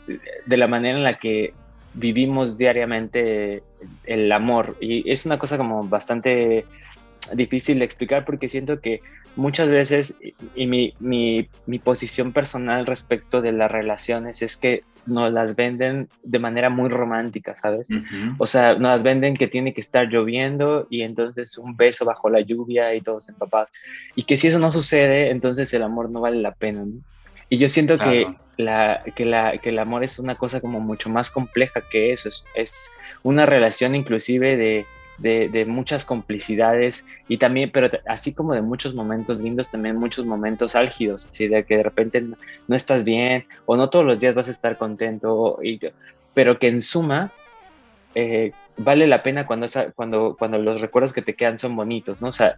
de 0.45 0.57
la 0.57 0.67
manera 0.67 0.99
en 0.99 1.05
la 1.05 1.19
que 1.19 1.55
vivimos 1.95 2.59
diariamente 2.59 3.63
el 4.05 4.31
amor. 4.31 4.77
Y 4.81 5.11
es 5.11 5.25
una 5.25 5.39
cosa 5.39 5.57
como 5.57 5.85
bastante 5.85 6.67
difícil 7.35 7.79
de 7.79 7.85
explicar 7.85 8.25
porque 8.25 8.49
siento 8.49 8.81
que 8.81 9.01
muchas 9.37 9.71
veces, 9.71 10.17
y 10.55 10.67
mi, 10.67 10.95
mi, 10.99 11.49
mi 11.67 11.79
posición 11.79 12.33
personal 12.33 12.87
respecto 12.87 13.41
de 13.41 13.53
las 13.53 13.71
relaciones 13.71 14.43
es 14.43 14.57
que 14.57 14.83
nos 15.09 15.33
las 15.33 15.57
venden 15.57 16.09
de 16.23 16.39
manera 16.39 16.71
muy 16.71 16.89
romántica, 16.89 17.55
¿sabes? 17.55 17.89
O 18.39 18.47
sea, 18.47 18.73
nos 18.73 18.91
las 18.91 19.03
venden 19.03 19.35
que 19.35 19.49
tiene 19.49 19.75
que 19.75 19.81
estar 19.81 20.07
lloviendo 20.07 20.87
y 20.91 21.03
entonces 21.03 21.59
un 21.59 21.77
beso 21.77 22.05
bajo 22.05 22.29
la 22.29 22.41
lluvia 22.41 22.95
y 22.95 23.01
todos 23.01 23.29
empapados. 23.29 23.71
Y 24.15 24.23
que 24.25 24.37
si 24.37 24.49
eso 24.49 24.59
no 24.59 24.71
sucede, 24.71 25.31
entonces 25.31 25.73
el 25.75 25.83
amor 25.83 26.11
no 26.11 26.21
vale 26.21 26.41
la 26.41 26.53
pena, 26.53 26.85
¿no? 26.85 27.01
Y 27.51 27.57
yo 27.57 27.69
siento 27.69 27.99
que, 27.99 28.27
la, 28.59 29.03
que, 29.17 29.25
la, 29.25 29.57
que 29.57 29.71
el 29.71 29.79
amor 29.79 30.05
es 30.05 30.19
una 30.19 30.35
cosa 30.35 30.61
como 30.61 30.81
mucho 30.81 31.09
más 31.09 31.31
compleja 31.31 31.81
que 31.91 32.13
eso, 32.13 32.29
es, 32.29 32.45
es 32.55 32.93
una 33.23 33.47
relación 33.47 33.95
inclusive 33.95 34.57
de, 34.59 34.87
de, 35.19 35.65
muchas 35.67 36.05
complicidades 36.05 37.05
y 37.27 37.39
también, 37.39 37.71
pero 37.73 37.91
así 38.07 38.33
como 38.33 38.55
de 38.55 38.63
muchos 38.63 38.95
momentos 38.95 39.41
lindos, 39.41 39.71
también 39.71 39.97
muchos 39.97 40.25
momentos 40.25 40.75
álgidos, 40.77 41.27
así 41.31 41.49
de 41.49 41.65
que 41.65 41.79
de 41.79 41.83
repente 41.83 42.21
no, 42.21 42.77
estás 42.77 43.05
bien 43.05 43.45
o 43.67 43.77
no 43.77 43.91
todos 43.91 44.05
los 44.05 44.21
días 44.21 44.35
vas 44.35 44.49
a 44.49 44.53
estar 44.53 44.79
contento, 44.79 45.59
y, 45.63 45.81
pero 46.35 46.59
que 46.59 46.69
en 46.69 46.83
suma 46.83 47.31
eh, 48.15 48.53
vale 48.77 49.07
la 49.07 49.23
pena 49.23 49.47
cuando, 49.47 49.67
cuando, 49.95 50.37
cuando 50.39 50.59
los 50.59 50.81
recuerdos 50.81 51.13
que 51.13 51.23
te 51.23 51.35
quedan 51.35 51.59
son 51.59 51.75
bonitos, 51.77 52.23
¿no? 52.23 52.29
O 52.29 52.33
sea, 52.33 52.57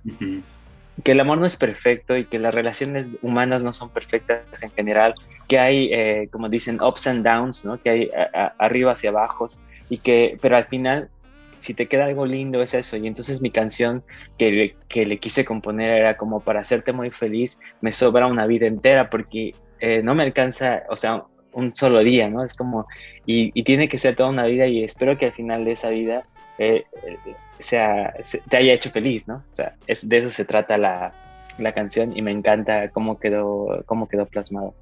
que 1.02 1.12
el 1.12 1.20
amor 1.20 1.38
no 1.38 1.46
es 1.46 1.56
perfecto 1.56 2.16
y 2.16 2.26
que 2.26 2.38
las 2.38 2.54
relaciones 2.54 3.06
humanas 3.22 3.62
no 3.62 3.72
son 3.72 3.88
perfectas 3.88 4.62
en 4.62 4.70
general, 4.70 5.14
que 5.48 5.58
hay, 5.58 5.90
eh, 5.92 6.28
como 6.30 6.48
dicen, 6.48 6.80
ups 6.80 7.06
and 7.06 7.24
downs, 7.24 7.64
¿no? 7.64 7.80
Que 7.80 7.90
hay 7.90 8.10
arriba 8.58 8.92
hacia 8.92 9.10
abajo 9.10 9.46
y 9.88 9.98
que, 9.98 10.36
pero 10.40 10.56
al 10.56 10.66
final 10.66 11.08
si 11.60 11.74
te 11.74 11.86
queda 11.86 12.06
algo 12.06 12.26
lindo 12.26 12.62
es 12.62 12.74
eso. 12.74 12.96
Y 12.96 13.06
entonces 13.06 13.40
mi 13.40 13.50
canción 13.50 14.02
que, 14.38 14.76
que 14.88 15.06
le 15.06 15.18
quise 15.18 15.44
componer 15.44 15.90
era 15.90 16.16
como 16.16 16.40
para 16.40 16.60
hacerte 16.60 16.92
muy 16.92 17.10
feliz, 17.10 17.60
me 17.80 17.92
sobra 17.92 18.26
una 18.26 18.46
vida 18.46 18.66
entera 18.66 19.10
porque 19.10 19.54
eh, 19.80 20.02
no 20.02 20.14
me 20.14 20.22
alcanza, 20.24 20.82
o 20.88 20.96
sea, 20.96 21.24
un 21.52 21.74
solo 21.74 22.00
día, 22.00 22.28
¿no? 22.28 22.44
Es 22.44 22.54
como, 22.54 22.86
y, 23.26 23.62
tiene 23.62 23.88
que 23.88 23.98
ser 23.98 24.16
toda 24.16 24.30
una 24.30 24.46
vida 24.46 24.66
y 24.66 24.84
espero 24.84 25.18
que 25.18 25.26
al 25.26 25.32
final 25.32 25.64
de 25.64 25.72
esa 25.72 25.90
vida 25.90 26.24
eh, 26.58 26.84
sea, 27.58 28.14
te 28.48 28.56
haya 28.56 28.72
hecho 28.72 28.90
feliz, 28.90 29.28
¿no? 29.28 29.36
O 29.50 29.54
sea, 29.54 29.74
es, 29.86 30.08
de 30.08 30.18
eso 30.18 30.28
se 30.30 30.44
trata 30.44 30.78
la, 30.78 31.12
la 31.58 31.72
canción 31.72 32.16
y 32.16 32.22
me 32.22 32.30
encanta 32.30 32.90
cómo 32.90 33.18
quedó, 33.18 33.82
cómo 33.86 34.08
quedó 34.08 34.26
plasmado 34.26 34.74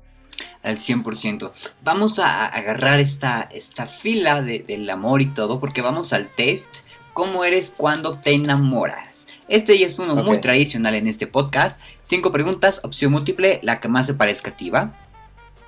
al 0.68 0.78
100%. 0.78 1.50
Vamos 1.82 2.18
a 2.18 2.46
agarrar 2.46 3.00
esta, 3.00 3.48
esta 3.52 3.86
fila 3.86 4.42
del 4.42 4.88
amor 4.90 5.22
y 5.22 5.26
todo, 5.26 5.58
porque 5.58 5.82
vamos 5.82 6.12
al 6.12 6.28
test, 6.28 6.78
¿cómo 7.14 7.44
eres 7.44 7.72
cuando 7.76 8.12
te 8.12 8.32
enamoras? 8.32 9.26
Este 9.48 9.78
ya 9.78 9.86
es 9.86 9.98
uno 9.98 10.14
muy 10.14 10.40
tradicional 10.40 10.94
en 10.94 11.08
este 11.08 11.26
podcast. 11.26 11.80
Cinco 12.02 12.30
preguntas, 12.30 12.80
opción 12.84 13.12
múltiple, 13.12 13.60
la 13.62 13.80
que 13.80 13.88
más 13.88 14.06
se 14.06 14.14
parezca 14.14 14.50
a 14.50 14.56
ti, 14.56 14.68
¿va? 14.68 14.92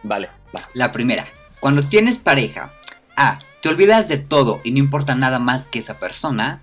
Vale, 0.03 0.29
va. 0.55 0.69
La 0.75 0.93
primera, 0.93 1.27
cuando 1.61 1.83
tienes 1.83 2.19
pareja, 2.19 2.73
A, 3.17 3.39
te 3.63 3.69
olvidas 3.69 4.09
de 4.09 4.19
todo 4.19 4.61
y 4.65 4.73
no 4.73 4.79
importa 4.79 5.15
nada 5.15 5.39
más 5.39 5.69
que 5.69 5.79
esa 5.79 5.99
persona. 5.99 6.63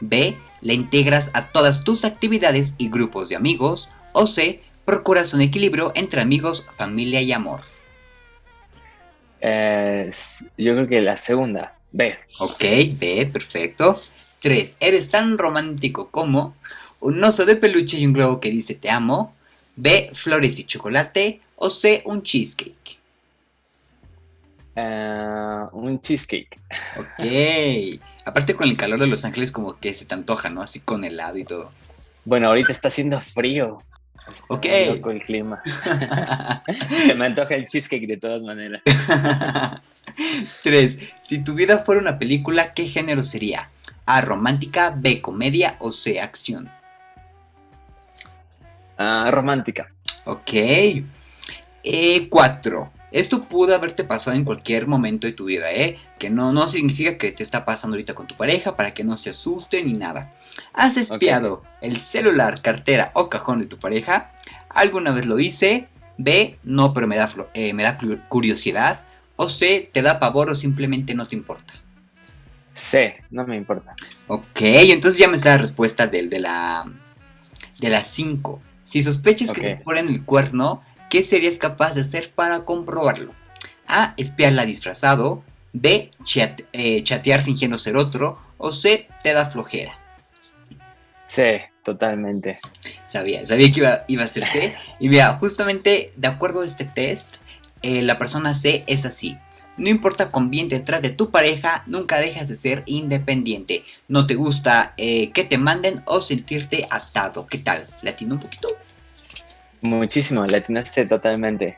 B, 0.00 0.36
le 0.60 0.74
integras 0.74 1.30
a 1.34 1.48
todas 1.48 1.84
tus 1.84 2.04
actividades 2.04 2.74
y 2.78 2.88
grupos 2.88 3.28
de 3.28 3.36
amigos. 3.36 3.90
O 4.12 4.26
C, 4.26 4.62
procuras 4.84 5.34
un 5.34 5.40
equilibrio 5.40 5.92
entre 5.94 6.20
amigos, 6.20 6.68
familia 6.76 7.22
y 7.22 7.32
amor. 7.32 7.60
Eh, 9.46 10.10
yo 10.56 10.72
creo 10.72 10.88
que 10.88 11.02
la 11.02 11.18
segunda, 11.18 11.76
B. 11.92 12.16
Ok, 12.38 12.64
B, 12.98 13.28
perfecto. 13.30 14.00
3. 14.40 14.78
Eres 14.80 15.10
tan 15.10 15.36
romántico 15.36 16.08
como 16.10 16.56
un 17.00 17.22
oso 17.22 17.44
de 17.44 17.56
peluche 17.56 17.98
y 17.98 18.06
un 18.06 18.14
globo 18.14 18.40
que 18.40 18.50
dice 18.50 18.74
te 18.74 18.88
amo. 18.88 19.34
B. 19.76 20.10
Flores 20.14 20.58
y 20.58 20.64
chocolate. 20.64 21.40
O 21.56 21.68
C. 21.68 22.00
Un 22.06 22.22
cheesecake. 22.22 22.98
Eh, 24.76 25.60
un 25.72 26.00
cheesecake. 26.00 26.58
Ok. 26.96 28.00
Aparte 28.24 28.54
con 28.54 28.70
el 28.70 28.78
calor 28.78 28.98
de 28.98 29.08
Los 29.08 29.26
Ángeles 29.26 29.52
como 29.52 29.78
que 29.78 29.92
se 29.92 30.06
te 30.06 30.14
antoja, 30.14 30.48
¿no? 30.48 30.62
Así 30.62 30.80
con 30.80 31.04
helado 31.04 31.36
y 31.36 31.44
todo. 31.44 31.70
Bueno, 32.24 32.48
ahorita 32.48 32.72
está 32.72 32.88
haciendo 32.88 33.20
frío. 33.20 33.82
Ok. 34.48 34.66
Con 35.00 35.16
el 35.16 35.22
clima. 35.22 35.60
Se 37.06 37.14
me 37.14 37.26
antoja 37.26 37.54
el 37.54 37.66
cheesecake 37.66 38.06
de 38.06 38.16
todas 38.16 38.42
maneras. 38.42 38.82
3. 40.62 40.98
Si 41.20 41.42
tu 41.42 41.54
vida 41.54 41.78
fuera 41.78 42.00
una 42.00 42.18
película, 42.18 42.74
¿qué 42.74 42.86
género 42.86 43.22
sería? 43.22 43.70
A. 44.06 44.20
Romántica, 44.20 44.94
B. 44.96 45.20
Comedia 45.20 45.76
o 45.78 45.92
C. 45.92 46.20
Acción. 46.20 46.70
Ah, 48.96 49.28
romántica. 49.30 49.90
Ok. 50.24 50.50
4. 52.30 52.92
Esto 53.14 53.44
pudo 53.44 53.76
haberte 53.76 54.02
pasado 54.02 54.36
en 54.36 54.42
cualquier 54.42 54.88
momento 54.88 55.28
de 55.28 55.32
tu 55.32 55.44
vida, 55.44 55.70
¿eh? 55.70 55.96
Que 56.18 56.30
no, 56.30 56.52
no 56.52 56.66
significa 56.66 57.16
que 57.16 57.30
te 57.30 57.44
está 57.44 57.64
pasando 57.64 57.94
ahorita 57.94 58.12
con 58.12 58.26
tu 58.26 58.36
pareja 58.36 58.76
para 58.76 58.92
que 58.92 59.04
no 59.04 59.16
se 59.16 59.30
asuste 59.30 59.84
ni 59.84 59.92
nada. 59.92 60.34
¿Has 60.72 60.96
espiado 60.96 61.62
el 61.80 61.98
celular, 62.00 62.60
cartera 62.60 63.12
o 63.14 63.28
cajón 63.28 63.60
de 63.60 63.66
tu 63.66 63.78
pareja? 63.78 64.32
¿Alguna 64.68 65.12
vez 65.12 65.26
lo 65.26 65.38
hice? 65.38 65.86
B, 66.18 66.58
no, 66.64 66.92
pero 66.92 67.06
me 67.06 67.14
da, 67.14 67.30
eh, 67.54 67.72
me 67.72 67.84
da 67.84 67.96
curiosidad. 68.28 69.04
O 69.36 69.48
C, 69.48 69.88
te 69.92 70.02
da 70.02 70.18
pavor 70.18 70.50
o 70.50 70.56
simplemente 70.56 71.14
no 71.14 71.24
te 71.24 71.36
importa. 71.36 71.72
C, 72.72 73.22
no 73.30 73.46
me 73.46 73.56
importa. 73.56 73.94
Ok, 74.26 74.60
entonces 74.60 75.20
ya 75.20 75.28
me 75.28 75.36
está 75.36 75.50
la 75.50 75.58
respuesta 75.58 76.08
del 76.08 76.30
de 76.30 76.40
la 76.40 76.84
de 77.78 77.90
las 77.90 78.08
5. 78.08 78.60
Si 78.82 79.04
sospechas 79.04 79.52
que 79.52 79.60
te 79.60 79.76
ponen 79.76 80.08
el 80.08 80.24
cuerno, 80.24 80.82
¿Qué 81.10 81.22
serías 81.22 81.58
capaz 81.58 81.94
de 81.94 82.02
hacer 82.02 82.30
para 82.30 82.64
comprobarlo? 82.64 83.32
A. 83.86 84.14
Espiarla 84.16 84.64
disfrazado. 84.64 85.42
B. 85.72 86.10
Eh, 86.72 87.02
chatear 87.02 87.42
fingiendo 87.42 87.78
ser 87.78 87.96
otro. 87.96 88.38
O 88.58 88.72
C. 88.72 89.08
Te 89.22 89.32
da 89.32 89.46
flojera. 89.46 89.98
Sí, 91.26 91.60
totalmente. 91.84 92.58
Sabía, 93.08 93.44
sabía 93.46 93.72
que 93.72 93.80
iba, 93.80 94.04
iba 94.08 94.24
a 94.24 94.28
ser 94.28 94.46
C. 94.46 94.74
Y 95.00 95.08
mira, 95.08 95.34
justamente 95.38 96.12
de 96.16 96.28
acuerdo 96.28 96.62
a 96.62 96.66
este 96.66 96.84
test, 96.84 97.36
eh, 97.82 98.02
la 98.02 98.18
persona 98.18 98.54
C 98.54 98.84
es 98.86 99.04
así. 99.04 99.38
No 99.76 99.88
importa 99.88 100.30
con 100.30 100.50
bien 100.50 100.68
detrás 100.68 101.02
de 101.02 101.10
tu 101.10 101.30
pareja, 101.30 101.82
nunca 101.86 102.20
dejas 102.20 102.48
de 102.48 102.54
ser 102.54 102.84
independiente. 102.86 103.82
No 104.06 104.26
te 104.26 104.36
gusta 104.36 104.94
eh, 104.96 105.32
que 105.32 105.44
te 105.44 105.58
manden 105.58 106.02
o 106.06 106.20
sentirte 106.20 106.86
atado. 106.90 107.46
¿Qué 107.46 107.58
tal? 107.58 107.88
¿Latino 108.02 108.36
un 108.36 108.40
poquito? 108.40 108.68
Muchísimo, 109.84 110.46
la 110.46 110.58
atinaste 110.58 111.04
totalmente. 111.04 111.76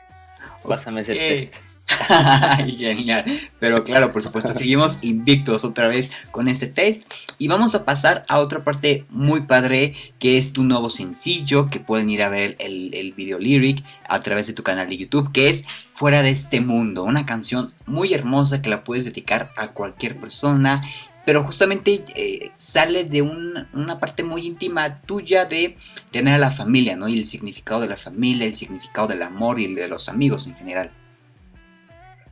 Pásame 0.65 1.01
ese 1.01 1.13
test. 1.13 1.55
Genial. 2.77 3.25
Pero 3.59 3.83
claro, 3.83 4.13
por 4.13 4.21
supuesto, 4.21 4.53
seguimos 4.53 5.03
invictos 5.03 5.65
otra 5.65 5.89
vez 5.89 6.11
con 6.31 6.47
este 6.47 6.67
test. 6.67 7.11
Y 7.37 7.49
vamos 7.49 7.75
a 7.75 7.83
pasar 7.83 8.23
a 8.29 8.39
otra 8.39 8.63
parte 8.63 9.03
muy 9.09 9.41
padre, 9.41 9.91
que 10.19 10.37
es 10.37 10.53
tu 10.53 10.63
nuevo 10.63 10.89
sencillo, 10.89 11.67
que 11.67 11.81
pueden 11.81 12.09
ir 12.09 12.23
a 12.23 12.29
ver 12.29 12.55
el, 12.59 12.93
el 12.93 13.11
video 13.11 13.39
lyric 13.39 13.83
a 14.07 14.21
través 14.21 14.47
de 14.47 14.53
tu 14.53 14.63
canal 14.63 14.87
de 14.87 14.95
YouTube, 14.95 15.33
que 15.33 15.49
es 15.49 15.65
Fuera 15.91 16.23
de 16.23 16.29
este 16.29 16.61
mundo. 16.61 17.03
Una 17.03 17.25
canción 17.25 17.67
muy 17.87 18.13
hermosa 18.13 18.61
que 18.61 18.69
la 18.69 18.85
puedes 18.85 19.03
dedicar 19.03 19.51
a 19.57 19.69
cualquier 19.69 20.15
persona 20.15 20.81
pero 21.27 21.43
justamente 21.43 22.05
eh, 22.15 22.51
sale 22.55 23.03
de 23.03 23.21
una 23.21 23.99
parte 23.99 24.23
muy 24.23 24.47
íntima 24.47 25.01
tuya 25.01 25.43
de 25.43 25.75
tener 26.09 26.35
a 26.35 26.37
la 26.37 26.51
familia, 26.51 26.95
¿no? 26.95 27.09
Y 27.09 27.17
el 27.17 27.25
significado 27.25 27.81
de 27.81 27.89
la 27.89 27.97
familia, 27.97 28.45
el 28.45 28.55
significado 28.55 29.09
del 29.09 29.21
amor 29.21 29.59
y 29.59 29.75
de 29.75 29.89
los 29.89 30.07
amigos 30.07 30.47
en 30.47 30.55
general. 30.55 30.89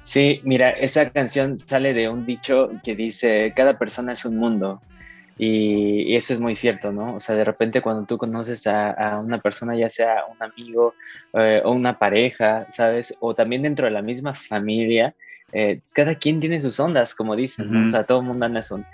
Sí, 0.06 0.40
mira, 0.46 0.70
esa 0.70 1.10
canción 1.10 1.58
sale 1.58 1.94
de 1.94 2.08
un 2.08 2.26
dicho 2.26 2.70
que 2.86 2.96
dice, 2.96 3.52
cada 3.54 3.78
persona 3.78 4.14
es 4.14 4.24
un 4.24 4.38
mundo. 4.38 4.82
Y, 5.38 6.16
eso 6.16 6.34
es 6.34 6.40
muy 6.40 6.56
cierto, 6.56 6.94
¿no? 6.94 7.16
O 7.16 7.20
sea, 7.20 7.36
de 7.36 7.44
repente 7.44 7.82
cuando 7.82 8.06
tú 8.06 8.18
conoces 8.18 8.66
a, 8.66 9.20
una 9.20 9.42
persona, 9.42 9.76
ya 9.76 9.90
sea 9.90 10.24
un 10.32 10.42
amigo 10.42 10.94
eh, 11.34 11.62
o 11.66 11.72
una 11.74 12.00
pareja, 12.00 12.66
¿sabes? 12.72 13.14
O 13.20 13.36
también 13.36 13.64
dentro 13.64 13.88
de 13.88 13.92
la 13.92 14.02
misma 14.02 14.34
familia, 14.34 15.14
eh, 15.54 15.82
cada 15.94 16.16
quien 16.16 16.40
tiene 16.40 16.62
sus 16.62 16.80
ondas, 16.80 17.16
como 17.16 17.36
dicen, 17.36 17.86
o 17.86 17.90
sea, 17.90 18.04
todo 18.04 18.20
el 18.20 18.26
mundo 18.26 18.46
anda 18.46 18.62
son. 18.62 18.86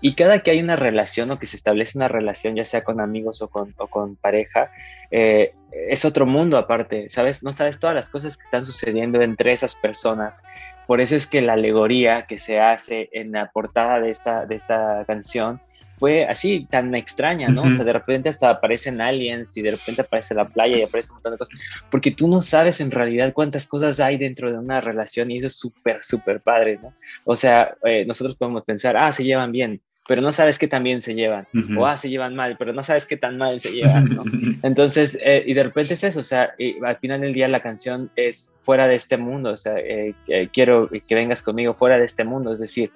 Y 0.00 0.14
cada 0.14 0.40
que 0.40 0.50
hay 0.50 0.60
una 0.60 0.76
relación 0.76 1.30
o 1.30 1.38
que 1.38 1.46
se 1.46 1.56
establece 1.56 1.98
una 1.98 2.08
relación, 2.08 2.54
ya 2.54 2.64
sea 2.64 2.84
con 2.84 3.00
amigos 3.00 3.40
o 3.42 3.48
con, 3.48 3.74
o 3.78 3.86
con 3.86 4.16
pareja, 4.16 4.70
eh, 5.10 5.54
es 5.88 6.04
otro 6.04 6.26
mundo 6.26 6.58
aparte, 6.58 7.08
¿sabes? 7.08 7.42
No 7.42 7.52
sabes 7.52 7.78
todas 7.80 7.96
las 7.96 8.08
cosas 8.10 8.36
que 8.36 8.44
están 8.44 8.66
sucediendo 8.66 9.20
entre 9.22 9.52
esas 9.52 9.74
personas. 9.74 10.42
Por 10.86 11.00
eso 11.00 11.16
es 11.16 11.26
que 11.26 11.42
la 11.42 11.54
alegoría 11.54 12.26
que 12.26 12.38
se 12.38 12.60
hace 12.60 13.08
en 13.12 13.32
la 13.32 13.50
portada 13.50 14.00
de 14.00 14.10
esta, 14.10 14.46
de 14.46 14.54
esta 14.54 15.04
canción 15.06 15.60
fue 15.98 16.26
así, 16.26 16.66
tan 16.70 16.94
extraña, 16.94 17.48
¿no? 17.48 17.62
O 17.62 17.72
sea, 17.72 17.84
de 17.84 17.92
repente 17.92 18.28
hasta 18.28 18.50
aparecen 18.50 19.00
aliens 19.00 19.56
y 19.56 19.62
de 19.62 19.72
repente 19.72 20.02
aparece 20.02 20.34
la 20.34 20.46
playa 20.46 20.78
y 20.78 20.82
aparece 20.82 21.10
un 21.10 21.14
montón 21.14 21.32
de 21.32 21.38
cosas, 21.38 21.58
porque 21.90 22.10
tú 22.10 22.28
no 22.28 22.40
sabes 22.40 22.80
en 22.80 22.90
realidad 22.90 23.32
cuántas 23.32 23.66
cosas 23.66 23.98
hay 24.00 24.18
dentro 24.18 24.50
de 24.50 24.58
una 24.58 24.80
relación 24.80 25.30
y 25.30 25.38
eso 25.38 25.46
es 25.46 25.56
súper, 25.56 26.02
súper 26.02 26.40
padre, 26.40 26.78
¿no? 26.82 26.94
O 27.24 27.36
sea, 27.36 27.76
eh, 27.84 28.04
nosotros 28.06 28.36
podemos 28.36 28.64
pensar, 28.64 28.96
ah, 28.96 29.12
se 29.12 29.24
llevan 29.24 29.52
bien, 29.52 29.80
pero 30.06 30.22
no 30.22 30.30
sabes 30.32 30.58
qué 30.58 30.68
tan 30.68 30.84
bien 30.84 31.00
se 31.00 31.14
llevan, 31.14 31.48
o 31.76 31.86
ah, 31.86 31.96
se 31.96 32.10
llevan 32.10 32.36
mal, 32.36 32.56
pero 32.58 32.72
no 32.72 32.82
sabes 32.82 33.06
qué 33.06 33.16
tan 33.16 33.38
mal 33.38 33.60
se 33.60 33.72
llevan, 33.72 34.14
¿no? 34.14 34.24
Entonces, 34.62 35.18
eh, 35.24 35.42
y 35.46 35.54
de 35.54 35.64
repente 35.64 35.94
es 35.94 36.04
eso, 36.04 36.20
o 36.20 36.24
sea, 36.24 36.54
al 36.84 36.96
final 36.98 37.22
del 37.22 37.32
día 37.32 37.48
la 37.48 37.60
canción 37.60 38.10
es 38.16 38.54
fuera 38.60 38.86
de 38.86 38.96
este 38.96 39.16
mundo, 39.16 39.50
o 39.50 39.56
sea, 39.56 39.74
eh, 39.78 40.14
quiero 40.52 40.88
que 40.88 41.14
vengas 41.14 41.42
conmigo 41.42 41.74
fuera 41.74 41.98
de 41.98 42.04
este 42.04 42.24
mundo, 42.24 42.52
es 42.52 42.60
decir, 42.60 42.92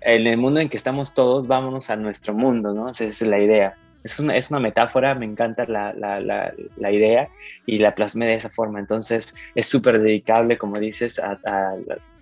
en 0.00 0.26
el 0.26 0.36
mundo 0.36 0.60
en 0.60 0.68
que 0.68 0.76
estamos 0.76 1.14
todos, 1.14 1.46
vámonos 1.46 1.90
a 1.90 1.96
nuestro 1.96 2.34
mundo, 2.34 2.74
¿no? 2.74 2.90
Esa 2.90 3.04
es 3.04 3.22
la 3.22 3.38
idea. 3.38 3.76
Es 4.02 4.20
una, 4.20 4.36
es 4.36 4.50
una 4.50 4.60
metáfora, 4.60 5.14
me 5.14 5.24
encanta 5.24 5.64
la, 5.64 5.94
la, 5.94 6.20
la, 6.20 6.92
idea 6.92 7.28
y 7.64 7.78
la 7.78 7.94
plasmé 7.94 8.26
de 8.26 8.34
esa 8.34 8.50
forma. 8.50 8.78
Entonces 8.78 9.34
es 9.54 9.66
súper 9.66 9.98
dedicable, 9.98 10.58
como 10.58 10.78
dices, 10.78 11.18
a, 11.18 11.38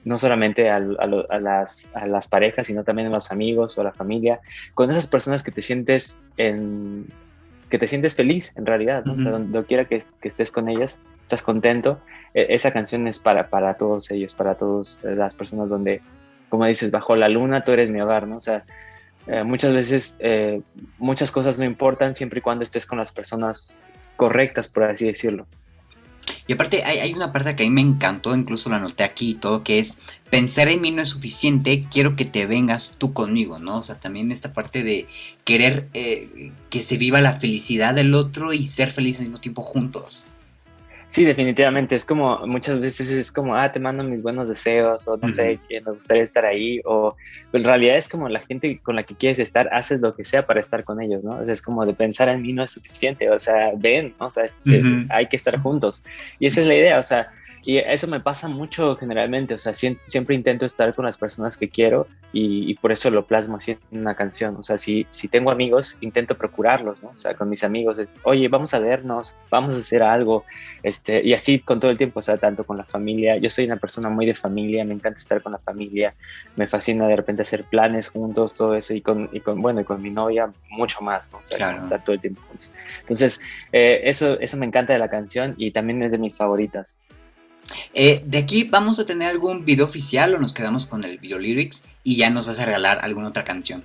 no 0.04 0.16
solamente 0.16 0.71
a, 0.71 0.78
las, 0.78 1.90
a, 1.92 2.06
las, 2.06 2.28
parejas, 2.28 2.68
sino 2.68 2.85
también 2.85 3.09
a 3.09 3.11
los 3.11 3.32
amigos 3.32 3.76
o 3.76 3.80
a 3.80 3.85
la 3.85 3.92
familia, 3.92 4.38
con 4.75 4.90
esas 4.90 5.09
personas 5.09 5.42
que 5.42 5.50
te 5.50 5.61
sientes 5.61 6.23
en, 6.37 7.09
que 7.68 7.78
te 7.78 7.88
sientes 7.88 8.14
feliz 8.14 8.52
en 8.56 8.66
realidad, 8.66 9.04
¿no? 9.04 9.14
o 9.14 9.18
sea, 9.18 9.32
donde 9.32 9.64
quiera 9.64 9.85
que, 9.87 9.99
que, 10.21 10.28
estés 10.28 10.52
con 10.52 10.68
ellas, 10.68 11.00
estás 11.25 11.42
contento. 11.42 11.99
E, 12.32 12.47
esa 12.50 12.71
canción 12.71 13.09
es 13.09 13.18
para, 13.18 13.49
para 13.49 13.75
todos 13.75 14.09
ellos, 14.12 14.37
para 14.37 14.54
todas 14.54 14.99
las 15.02 15.35
personas 15.35 15.68
donde 15.68 16.00
como 16.52 16.66
dices, 16.66 16.90
bajo 16.90 17.16
la 17.16 17.30
luna 17.30 17.64
tú 17.64 17.73
eres 17.73 17.90
mi 17.90 18.02
hogar, 18.02 18.28
¿no? 18.28 18.37
O 18.37 18.40
sea, 18.40 18.66
eh, 19.26 19.42
muchas 19.42 19.73
veces 19.73 20.18
eh, 20.21 20.61
muchas 20.99 21.30
cosas 21.30 21.59
no 21.59 21.64
importan 21.64 22.14
siempre 22.14 22.40
y 22.40 22.42
cuando 22.42 22.62
estés 22.62 22.85
con 22.85 22.99
las 22.99 23.11
personas 23.11 23.88
correctas, 24.16 24.68
por 24.68 24.82
así 24.82 25.06
decirlo. 25.06 25.47
Y 26.47 26.52
aparte 26.52 26.85
hay, 26.85 27.14
una 27.14 27.32
parte 27.32 27.56
que 27.56 27.62
a 27.62 27.66
mí 27.66 27.73
me 27.73 27.80
encantó, 27.80 28.37
incluso 28.37 28.68
la 28.68 28.76
anoté 28.76 29.02
aquí 29.02 29.30
y 29.30 29.35
todo, 29.35 29.64
que 29.64 29.78
es 29.78 29.97
pensar 30.30 30.68
en 30.68 30.82
mí 30.82 30.90
no 30.90 31.00
es 31.00 31.09
suficiente, 31.09 31.87
quiero 31.90 32.16
que 32.16 32.26
te 32.26 32.44
vengas 32.44 32.97
tú 32.99 33.14
conmigo, 33.14 33.59
¿no? 33.59 33.78
O 33.78 33.82
sea, 33.82 33.99
también 33.99 34.30
esta 34.30 34.52
parte 34.52 34.82
de 34.82 35.06
querer 35.44 35.88
eh, 35.94 36.52
que 36.68 36.82
se 36.82 36.99
viva 36.99 37.23
la 37.23 37.32
felicidad 37.32 37.94
del 37.94 38.14
otro 38.14 38.52
y 38.52 38.66
ser 38.66 38.90
feliz 38.90 39.21
al 39.21 39.25
mismo 39.28 39.40
tiempo 39.40 39.62
juntos. 39.62 40.26
Sí, 41.12 41.26
definitivamente. 41.26 41.95
Es 41.95 42.07
como, 42.07 42.38
muchas 42.47 42.81
veces 42.81 43.11
es 43.11 43.31
como, 43.31 43.54
ah, 43.54 43.71
te 43.71 43.78
mando 43.78 44.02
mis 44.02 44.23
buenos 44.23 44.49
deseos, 44.49 45.07
o 45.07 45.19
no 45.19 45.28
sé, 45.28 45.59
que 45.69 45.78
me 45.83 45.92
gustaría 45.92 46.23
estar 46.23 46.47
ahí, 46.47 46.81
o 46.87 47.14
en 47.52 47.64
realidad 47.64 47.99
es 47.99 48.09
como 48.09 48.31
la 48.31 48.40
gente 48.40 48.81
con 48.83 48.97
la 48.97 49.02
que 49.02 49.14
quieres 49.14 49.38
estar, 49.38 49.69
haces 49.75 50.00
lo 50.00 50.14
que 50.14 50.25
sea 50.25 50.47
para 50.47 50.61
estar 50.61 50.85
con 50.85 51.02
ellos, 51.02 51.23
¿no? 51.23 51.42
es 51.42 51.61
como 51.61 51.85
de 51.85 51.92
pensar 51.92 52.31
en 52.31 52.40
mí 52.40 52.54
no 52.54 52.64
es 52.64 52.73
suficiente, 52.73 53.28
o 53.28 53.38
sea, 53.38 53.73
ven, 53.76 54.14
¿no? 54.19 54.28
o 54.28 54.31
sea, 54.31 54.45
hay 55.11 55.26
que 55.26 55.37
estar 55.37 55.59
juntos. 55.61 56.02
Y 56.38 56.47
esa 56.47 56.62
es 56.62 56.66
la 56.66 56.76
idea, 56.76 56.99
o 56.99 57.02
sea, 57.02 57.31
y 57.64 57.78
eso 57.78 58.09
me 58.09 58.19
pasa 58.19 58.49
mucho 58.49 58.97
generalmente, 58.97 59.54
o 59.54 59.59
sea, 59.59 59.73
siempre, 59.73 60.35
intento 60.35 60.66
estar 60.66 60.95
con 60.95 61.04
las 61.04 61.16
personas 61.16 61.57
que 61.57 61.69
quiero 61.69 62.09
y, 62.33 62.75
por 62.75 62.90
eso 62.90 63.11
lo 63.11 63.26
plasmo 63.26 63.57
así 63.57 63.78
en 63.92 64.00
una 64.00 64.16
canción. 64.16 64.57
O 64.57 64.64
sea, 64.64 64.78
si, 64.78 65.07
si 65.11 65.28
tengo 65.28 65.50
amigos, 65.50 65.97
intento 66.00 66.37
procurarlos, 66.37 67.02
¿no? 67.02 67.11
O 67.11 67.19
sea, 67.19 67.35
con 67.35 67.49
mis 67.49 67.62
amigos, 67.62 67.99
oye, 68.25 68.49
vamos 68.49 68.75
a 68.75 68.81
vernos, 68.81 69.37
vamos 69.50 69.76
a 69.76 69.78
hacer 69.78 70.02
algo, 70.02 70.45
este, 70.83 71.23
y 71.23 71.35
así 71.35 71.61
con 71.61 71.78
todo 71.78 71.90
el 71.90 71.99
tiempo, 71.99 72.19
o 72.19 72.23
sea, 72.23 72.37
tanto 72.37 72.64
con 72.64 72.76
la 72.76 72.85
familia. 72.85 73.37
Yo 73.37 73.49
soy 73.49 73.66
una 73.66 73.76
persona 73.76 74.09
muy 74.09 74.26
de 74.26 74.35
familia, 74.35 74.85
me 74.85 74.95
encanta 74.95 75.21
estar 75.21 75.40
con 75.40 75.52
la 75.52 75.59
familia, 75.59 76.14
me 76.57 76.66
fascina 76.66 77.07
de 77.07 77.14
repente 77.14 77.42
hacer 77.42 77.64
planes 77.64 78.09
juntos, 78.09 78.54
todo 78.54 78.75
eso, 78.75 78.92
y 78.92 79.00
con, 79.00 79.28
y 79.33 79.38
con 79.38 79.62
bueno, 79.62 79.83
y 79.83 79.85
con 79.85 80.02
mi 80.02 80.11
novia 80.11 80.50
mucho 80.71 81.00
más, 81.02 81.31
¿no? 81.31 81.38
O 81.38 81.45
sea, 81.45 81.59
claro. 81.59 81.85
estar 81.85 82.02
todo 82.02 82.14
el 82.14 82.21
tiempo 82.21 82.40
juntos. 82.49 82.73
Entonces, 83.00 83.40
eh, 83.71 84.00
eso, 84.04 84.40
eso 84.40 84.57
me 84.57 84.66
encanta 84.66 84.92
de 84.92 84.99
la 84.99 85.09
canción 85.09 85.54
y 85.59 85.71
también 85.71 86.02
es 86.02 86.11
de 86.11 86.19
mis 86.19 86.37
favoritas. 86.37 86.99
Eh, 87.95 88.23
de 88.26 88.38
aquí 88.38 88.64
vamos 88.64 88.99
a 88.99 89.05
tener 89.05 89.29
algún 89.29 89.64
video 89.64 89.85
oficial 89.85 90.35
o 90.35 90.38
nos 90.38 90.52
quedamos 90.52 90.87
con 90.87 91.05
el 91.05 91.19
video 91.19 91.38
lyrics 91.38 91.85
y 92.05 92.17
ya 92.17 92.31
nos 92.31 92.47
vas 92.47 92.59
a 92.59 92.67
regalar 92.67 93.00
alguna 93.02 93.29
otra 93.29 93.45
canción. 93.45 93.85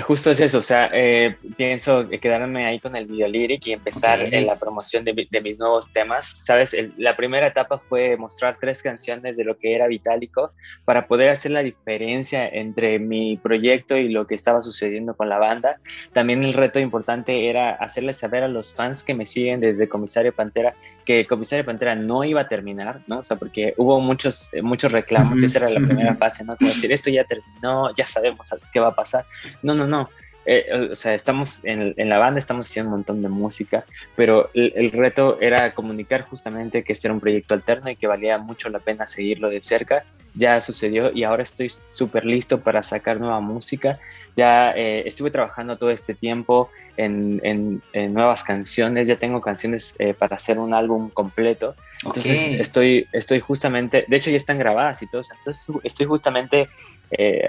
Justo 0.00 0.30
es 0.30 0.40
eso, 0.40 0.58
o 0.58 0.62
sea, 0.62 0.90
eh, 0.90 1.36
pienso 1.58 2.08
quedarme 2.08 2.64
ahí 2.64 2.80
con 2.80 2.96
el 2.96 3.04
video 3.06 3.28
lyric 3.28 3.66
y 3.66 3.72
empezar 3.72 4.20
en 4.20 4.46
la 4.46 4.58
promoción 4.58 5.04
de, 5.04 5.12
mis 5.42 5.60
nuevos 5.60 5.92
temas. 5.92 6.36
Sabes, 6.38 6.74
la 6.96 7.14
primera 7.14 7.48
etapa 7.48 7.78
fue 7.90 8.16
mostrar 8.16 8.56
tres 8.58 8.82
canciones 8.82 9.36
de 9.36 9.44
lo 9.44 9.58
que 9.58 9.74
era 9.74 9.88
Vitálico 9.88 10.52
para 10.86 11.06
poder 11.06 11.28
hacer 11.28 11.50
la 11.50 11.62
diferencia 11.62 12.48
entre 12.48 12.98
mi 12.98 13.36
proyecto 13.36 13.98
y 13.98 14.08
lo 14.08 14.26
que 14.26 14.34
estaba 14.34 14.62
sucediendo 14.62 15.14
con 15.14 15.28
la 15.28 15.38
banda. 15.38 15.76
También 16.14 16.42
el 16.42 16.54
reto 16.54 16.80
importante 16.80 17.50
era 17.50 17.72
hacerles 17.72 18.16
saber 18.16 18.44
a 18.44 18.48
los 18.48 18.74
fans 18.74 19.02
que 19.02 19.14
me 19.14 19.26
siguen 19.26 19.60
desde 19.60 19.90
Comisario 19.90 20.34
Pantera 20.34 20.74
que 21.04 21.26
Comisario 21.26 21.64
Pantera 21.64 21.94
no 21.94 22.24
iba 22.24 22.42
a 22.42 22.48
terminar, 22.48 23.00
¿no? 23.06 23.18
O 23.18 23.22
sea, 23.22 23.36
porque 23.36 23.74
hubo 23.76 24.00
muchos, 24.00 24.50
muchos 24.62 24.92
reclamos, 24.92 25.42
esa 25.42 25.58
era 25.58 25.70
la 25.70 25.80
primera 25.80 26.14
fase, 26.16 26.44
¿no? 26.44 26.56
Como 26.56 26.70
decir, 26.70 26.92
esto 26.92 27.10
ya 27.10 27.24
terminó, 27.24 27.94
ya 27.94 28.06
sabemos 28.06 28.48
qué 28.72 28.80
va 28.80 28.88
a 28.88 28.94
pasar. 28.94 29.24
No, 29.62 29.74
no, 29.74 29.81
no. 29.86 30.08
Eh, 30.44 30.88
o 30.90 30.94
sea, 30.96 31.14
estamos 31.14 31.60
en, 31.62 31.94
la 31.96 32.18
banda, 32.18 32.38
estamos 32.38 32.68
haciendo 32.68 32.90
un 32.90 32.96
montón 32.98 33.22
de 33.22 33.28
música, 33.28 33.84
pero 34.16 34.50
el, 34.54 34.90
reto 34.90 35.40
era 35.40 35.72
comunicar 35.72 36.22
justamente 36.22 36.82
que 36.82 36.92
este 36.92 37.06
era 37.06 37.14
un 37.14 37.20
proyecto 37.20 37.54
alterno 37.54 37.90
y 37.90 37.96
que 37.96 38.08
valía 38.08 38.38
mucho 38.38 38.68
la 38.68 38.80
pena 38.80 39.06
seguirlo 39.06 39.48
de 39.50 39.62
cerca. 39.62 40.04
Ya 40.34 40.60
sucedió 40.60 41.12
y 41.12 41.24
ahora 41.24 41.42
estoy 41.42 41.70
súper 41.90 42.24
listo 42.24 42.60
para 42.60 42.82
sacar 42.82 43.20
nueva 43.20 43.40
música. 43.40 43.98
Ya 44.34 44.72
eh, 44.72 45.06
estuve 45.06 45.30
trabajando 45.30 45.76
todo 45.76 45.90
este 45.90 46.14
tiempo 46.14 46.70
en, 46.96 47.82
nuevas 47.94 48.42
canciones, 48.42 49.06
ya 49.08 49.16
tengo 49.16 49.40
canciones 49.40 49.94
eh, 49.98 50.14
para 50.14 50.36
hacer 50.36 50.58
un 50.58 50.74
álbum 50.74 51.10
completo. 51.10 51.76
Entonces 52.02 52.58
estoy, 52.58 53.06
estoy 53.12 53.40
justamente, 53.40 54.06
de 54.08 54.16
hecho 54.16 54.30
ya 54.30 54.36
están 54.36 54.58
grabadas 54.58 55.02
y 55.02 55.06
todo, 55.06 55.22
entonces 55.38 55.66
estoy 55.84 56.06
justamente 56.06 56.68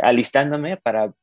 alistándome 0.03 0.75
para 0.77 1.13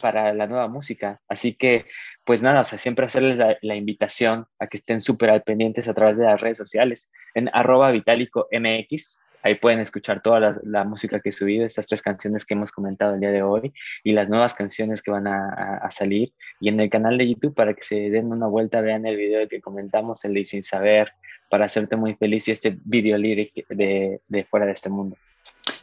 para 0.00 0.32
la 0.34 0.46
nueva 0.46 0.68
música. 0.68 1.20
Así 1.28 1.54
que, 1.54 1.84
pues 2.24 2.42
nada, 2.42 2.60
o 2.60 2.64
sea, 2.64 2.78
siempre 2.78 3.06
hacerles 3.06 3.38
la, 3.60 3.74
invitación 3.74 4.46
a 4.58 4.66
que 4.66 4.78
estén 4.78 5.00
súper 5.00 5.30
al 5.30 5.42
pendientes 5.42 5.88
a 5.88 5.94
través 5.94 6.16
de 6.16 6.24
las 6.24 6.40
redes 6.40 6.58
sociales, 6.58 7.10
en 7.34 7.50
arroba 7.52 7.90
vitálico 7.90 8.48
MX. 8.52 9.20
Ahí 9.44 9.56
pueden 9.56 9.80
escuchar 9.80 10.22
toda 10.22 10.60
la, 10.62 10.84
música 10.84 11.18
que 11.20 11.30
he 11.30 11.32
subido, 11.32 11.66
estas 11.66 11.88
tres 11.88 12.00
canciones 12.00 12.44
que 12.44 12.54
hemos 12.54 12.70
comentado 12.70 13.14
el 13.14 13.20
día 13.20 13.32
de 13.32 13.42
hoy 13.42 13.72
y 14.04 14.12
las 14.12 14.28
nuevas 14.28 14.54
canciones 14.54 15.02
que 15.02 15.10
van 15.10 15.26
a, 15.26 15.88
salir. 15.90 16.32
Y 16.60 16.68
en 16.68 16.78
el 16.78 16.88
canal 16.88 17.18
de 17.18 17.28
YouTube 17.28 17.54
para 17.54 17.74
que 17.74 17.82
se 17.82 18.10
den 18.10 18.26
una 18.26 18.46
vuelta, 18.46 18.80
vean 18.80 19.04
el 19.04 19.16
video 19.16 19.48
que 19.48 19.60
comentamos, 19.60 20.24
el 20.24 20.34
de 20.34 20.44
Sin 20.44 20.62
Saber, 20.62 21.12
para 21.50 21.64
hacerte 21.64 21.96
muy 21.96 22.14
feliz 22.14 22.46
y 22.48 22.52
este 22.52 22.78
video 22.84 23.18
lyric 23.18 23.66
de, 23.68 24.20
de 24.28 24.44
Fuera 24.44 24.66
de 24.66 24.72
este 24.72 24.90
Mundo. 24.90 25.16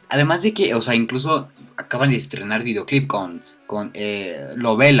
Además 0.08 0.42
de 0.42 0.52
que, 0.52 0.74
o 0.74 0.82
sea, 0.82 0.94
incluso 0.94 1.48
acaban 1.76 2.10
de 2.10 2.16
estrenar 2.16 2.64
videoclip 2.64 3.06
con 3.06 3.42
con 3.70 3.92
eh, 3.94 4.48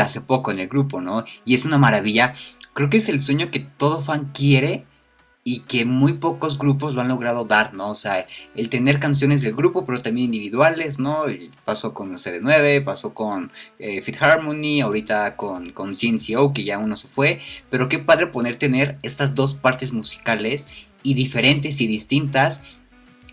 hace 0.00 0.20
poco 0.20 0.52
en 0.52 0.60
el 0.60 0.68
grupo, 0.68 1.00
¿no? 1.00 1.24
Y 1.44 1.56
es 1.56 1.64
una 1.64 1.76
maravilla. 1.76 2.32
Creo 2.72 2.88
que 2.88 2.98
es 2.98 3.08
el 3.08 3.20
sueño 3.20 3.50
que 3.50 3.58
todo 3.58 4.00
fan 4.00 4.30
quiere 4.32 4.86
y 5.42 5.60
que 5.60 5.84
muy 5.84 6.12
pocos 6.12 6.56
grupos 6.56 6.94
lo 6.94 7.00
han 7.00 7.08
logrado 7.08 7.44
dar, 7.44 7.74
¿no? 7.74 7.90
O 7.90 7.94
sea, 7.96 8.24
el 8.54 8.68
tener 8.68 9.00
canciones 9.00 9.42
del 9.42 9.56
grupo, 9.56 9.84
pero 9.84 10.00
también 10.00 10.26
individuales, 10.26 11.00
¿no? 11.00 11.24
Pasó 11.64 11.94
con 11.94 12.12
CD9, 12.12 12.84
pasó 12.84 13.12
con 13.12 13.50
eh, 13.80 14.02
Fit 14.02 14.22
Harmony, 14.22 14.82
ahorita 14.82 15.34
con, 15.34 15.72
con 15.72 15.92
CNCO, 15.92 16.52
que 16.52 16.62
ya 16.62 16.78
uno 16.78 16.94
se 16.94 17.08
fue, 17.08 17.40
pero 17.70 17.88
qué 17.88 17.98
padre 17.98 18.28
poder 18.28 18.54
tener 18.54 18.98
estas 19.02 19.34
dos 19.34 19.54
partes 19.54 19.92
musicales 19.92 20.68
y 21.02 21.14
diferentes 21.14 21.80
y 21.80 21.88
distintas, 21.88 22.60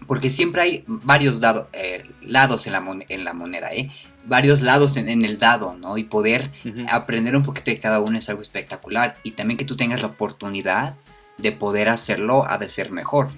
porque 0.08 0.32
siempre 0.32 0.62
hay 0.63 0.84
varios 0.88 1.39
eh, 1.73 2.06
lados 2.23 2.65
en 2.65 2.73
la, 2.73 2.84
en 3.10 3.23
la 3.23 3.34
moneda, 3.36 3.71
¿eh? 3.71 3.91
Varios 4.27 4.61
lados 4.61 4.97
en, 4.97 5.23
el 5.23 5.37
dado, 5.37 5.75
¿no? 5.75 5.97
Y 5.97 6.03
poder 6.03 6.49
aprender 6.91 7.35
un 7.35 7.43
poquito 7.43 7.71
de 7.71 7.79
cada 7.79 7.99
uno 7.99 8.17
es 8.17 8.29
algo 8.29 8.41
espectacular. 8.41 9.15
Y 9.23 9.31
también 9.31 9.57
que 9.57 9.65
tú 9.65 9.75
tengas 9.75 10.01
la 10.01 10.07
oportunidad 10.07 10.95
de 11.37 11.51
poder 11.51 11.89
hacerlo 11.89 12.45
ha 12.47 12.57
de 12.57 12.67
ser 12.67 12.91
mejor. 12.91 13.29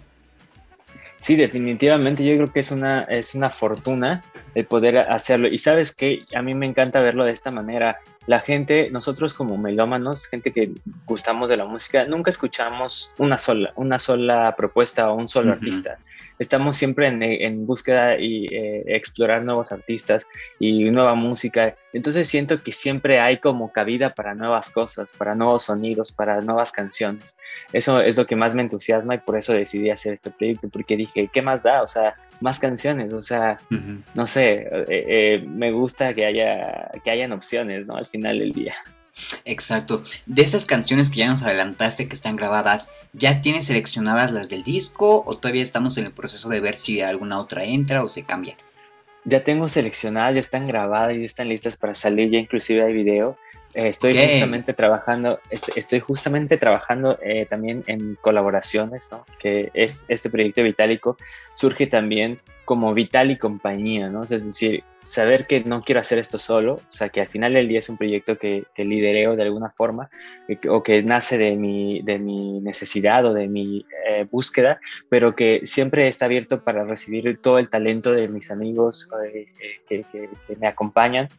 Sí, 1.18 1.36
definitivamente 1.36 2.24
yo 2.24 2.34
creo 2.36 2.52
que 2.52 2.62
es 2.62 2.72
una, 2.72 3.04
es 3.04 3.36
una 3.36 3.50
fortuna 3.50 4.24
el 4.56 4.66
poder 4.66 4.98
hacerlo. 4.98 5.48
Y 5.50 5.58
sabes 5.58 5.94
que 5.94 6.26
a 6.34 6.42
mí 6.42 6.56
me 6.56 6.66
encanta 6.66 7.02
verlo 7.02 7.26
de 7.26 7.34
esta 7.34 7.52
manera. 7.52 8.00
La 8.26 8.40
gente, 8.40 8.90
nosotros 8.92 9.34
como 9.34 9.58
melómanos, 9.58 10.28
gente 10.28 10.54
que 10.54 10.72
gustamos 11.06 11.50
de 11.50 11.58
la 11.58 11.66
música, 11.66 12.06
nunca 12.06 12.30
escuchamos 12.30 13.14
una 13.18 13.38
sola, 13.38 13.74
una 13.76 14.00
sola 14.00 14.56
propuesta 14.56 15.12
o 15.12 15.16
un 15.16 15.28
solo 15.28 15.52
artista 15.52 15.98
estamos 16.40 16.78
siempre 16.78 17.08
en, 17.08 17.66
búsqueda 17.66 18.18
y 18.18 18.48
eh, 18.48 18.84
explorar 18.88 19.44
nuevos 19.44 19.72
artistas 19.72 20.26
y 20.60 20.90
nueva 20.90 21.14
música. 21.16 21.76
Entonces 21.94 22.28
siento 22.28 22.62
que 22.64 22.72
siempre 22.72 23.20
hay 23.20 23.38
como 23.38 23.72
cabida 23.72 24.14
para 24.16 24.34
nuevas 24.34 24.72
cosas, 24.72 25.12
para 25.14 25.36
nuevos 25.36 25.64
sonidos, 25.64 26.12
para 26.12 26.42
nuevas 26.42 26.72
canciones. 26.72 27.36
Eso 27.74 28.02
es 28.02 28.18
lo 28.18 28.26
que 28.26 28.36
más 28.36 28.56
me 28.56 28.62
entusiasma 28.62 29.16
y 29.16 29.20
por 29.20 29.38
eso 29.38 29.54
decidí 29.54 29.90
hacer 29.90 30.14
este 30.14 30.32
proyecto, 30.32 30.70
porque 30.70 30.96
dije, 30.96 31.30
¿qué 31.32 31.42
más 31.42 31.62
da? 31.62 31.84
O 31.84 31.88
sea, 31.88 32.16
más 32.42 32.60
canciones, 32.60 33.14
o 33.14 33.22
sea, 33.22 33.58
no 34.16 34.26
sé, 34.26 34.52
eh, 34.52 34.86
eh, 34.88 35.46
me 35.46 35.72
gusta 35.72 36.14
que 36.14 36.26
haya 36.26 36.90
que 37.04 37.12
hayan 37.12 37.34
opciones, 37.34 37.86
¿no? 37.86 37.98
Al 37.98 38.06
final 38.06 38.40
del 38.40 38.54
día. 38.54 38.76
Exacto. 39.46 40.04
De 40.26 40.42
estas 40.42 40.66
canciones 40.66 41.10
que 41.10 41.18
ya 41.18 41.28
nos 41.28 41.44
adelantaste 41.44 42.08
que 42.08 42.16
están 42.16 42.36
grabadas, 42.36 42.90
¿ya 43.14 43.42
tienes 43.42 43.66
seleccionadas 43.66 44.32
las 44.32 44.50
del 44.50 44.64
disco 44.64 45.24
o 45.26 45.38
todavía 45.38 45.64
estamos 45.64 45.98
en 45.98 46.06
el 46.06 46.14
proceso 46.14 46.50
de 46.50 46.60
ver 46.60 46.76
si 46.76 47.02
alguna 47.02 47.40
otra 47.40 47.64
entra 47.64 48.04
o 48.04 48.08
se 48.08 48.24
cambia? 48.24 48.56
Ya 49.26 49.44
tengo 49.44 49.68
seleccionadas, 49.70 50.36
ya 50.36 50.40
están 50.40 50.66
grabadas, 50.66 51.16
y 51.16 51.24
están 51.24 51.50
listas 51.50 51.78
para 51.78 51.94
salir, 51.94 52.32
ya 52.32 52.40
inclusive 52.40 52.84
hay 52.84 52.94
video. 52.94 53.38
Eh, 53.80 53.88
estoy 53.88 54.14
justamente 54.14 54.74
trabajando, 54.74 55.40
estoy 55.50 56.02
justamente 56.02 56.58
trabajando 56.58 57.18
eh, 57.22 57.46
también 57.46 57.84
en 57.88 58.16
colaboraciones, 58.16 59.08
¿no? 59.10 59.26
Que 59.40 59.72
es, 59.74 60.04
este 60.10 60.30
proyecto 60.30 60.64
Vitálico 60.64 61.16
surge 61.54 61.88
también 61.88 62.40
como 62.66 62.94
Vital 62.94 63.32
y 63.32 63.38
compañía, 63.38 64.10
¿no? 64.10 64.24
es 64.24 64.30
decir, 64.30 64.84
saber 65.02 65.48
que 65.48 65.62
no 65.62 65.82
quiero 65.82 66.02
hacer 66.02 66.20
esto 66.20 66.38
solo, 66.38 66.74
o 66.74 66.92
sea, 66.92 67.10
que 67.10 67.22
al 67.22 67.28
final 67.28 67.54
del 67.54 67.68
día 67.68 67.80
es 67.80 67.90
un 67.90 67.98
proyecto 67.98 68.38
que, 68.38 68.66
que 68.76 68.86
lidereo 68.86 69.36
de 69.36 69.44
alguna 69.44 69.72
forma 69.72 70.10
eh, 70.48 70.60
o 70.70 70.84
que 70.84 71.02
nace 71.02 71.40
de 71.40 71.56
mi, 71.56 72.02
de 72.04 72.20
mi 72.20 72.60
necesidad 72.60 73.26
o 73.26 73.34
de 73.34 73.48
mi 73.48 73.86
búsqueda, 74.30 74.82
pero 75.08 75.36
que 75.36 75.62
siempre 75.64 76.08
está 76.10 76.26
abierto 76.26 76.64
para 76.64 76.84
recibir 76.84 77.40
todo 77.42 77.60
el 77.60 77.70
talento 77.70 78.12
de 78.12 78.28
mis 78.28 78.52
amigos 78.52 79.08
que, 79.88 80.04
que, 80.12 80.30
me 80.60 80.68
acompañan 80.68 81.30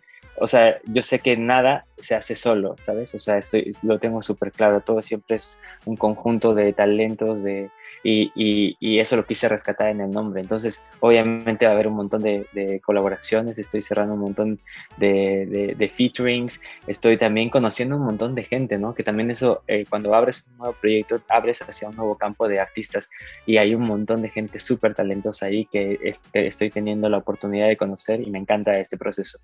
o 0.40 0.46
sea, 0.46 0.80
yo 0.86 1.02
sé 1.02 1.18
que 1.18 1.36
nada 1.36 1.84
se 1.98 2.14
hace 2.14 2.34
solo, 2.34 2.74
¿sabes? 2.82 3.14
O 3.14 3.18
sea, 3.18 3.38
estoy, 3.38 3.72
lo 3.82 3.98
tengo 3.98 4.22
súper 4.22 4.52
claro, 4.52 4.80
todo 4.80 5.02
siempre 5.02 5.36
es 5.36 5.60
un 5.84 5.96
conjunto 5.96 6.54
de 6.54 6.72
talentos, 6.72 7.42
de, 7.42 7.70
y, 8.02 8.32
y, 8.80 8.98
eso 8.98 9.16
lo 9.16 9.26
quise 9.26 9.48
rescatar 9.48 9.88
en 9.88 10.00
el 10.00 10.10
nombre. 10.10 10.40
Entonces, 10.40 10.82
obviamente 11.00 11.66
va 11.66 11.72
a 11.72 11.74
haber 11.74 11.88
un 11.88 11.94
montón 11.94 12.22
de, 12.22 12.80
colaboraciones, 12.84 13.58
estoy 13.58 13.82
cerrando 13.82 14.14
un 14.14 14.20
montón 14.20 14.60
de, 14.96 15.74
de, 15.76 15.88
featurings, 15.88 16.60
estoy 16.86 17.18
también 17.18 17.50
conociendo 17.50 17.96
un 17.96 18.04
montón 18.04 18.34
de 18.34 18.44
gente, 18.44 18.78
¿no? 18.78 18.94
Que 18.94 19.02
también 19.02 19.30
eso, 19.30 19.62
eh, 19.66 19.84
cuando 19.88 20.14
abres 20.14 20.46
un 20.50 20.58
nuevo 20.58 20.74
proyecto, 20.80 21.20
abres 21.28 21.60
hacia 21.60 21.88
un 21.88 21.96
nuevo 21.96 22.16
campo 22.16 22.48
de 22.48 22.60
artistas 22.60 23.10
y 23.44 23.58
hay 23.58 23.74
un 23.74 23.82
montón 23.82 24.22
de 24.22 24.30
gente 24.30 24.58
súper 24.58 24.94
talentosa 24.94 25.46
ahí 25.46 25.66
que 25.66 26.14
estoy 26.32 26.70
teniendo 26.70 27.08
la 27.10 27.18
oportunidad 27.18 27.68
de 27.68 27.76
conocer 27.76 28.20
y 28.20 28.30
me 28.30 28.38
encanta 28.38 28.78
este 28.78 28.96
proceso. 28.96 29.38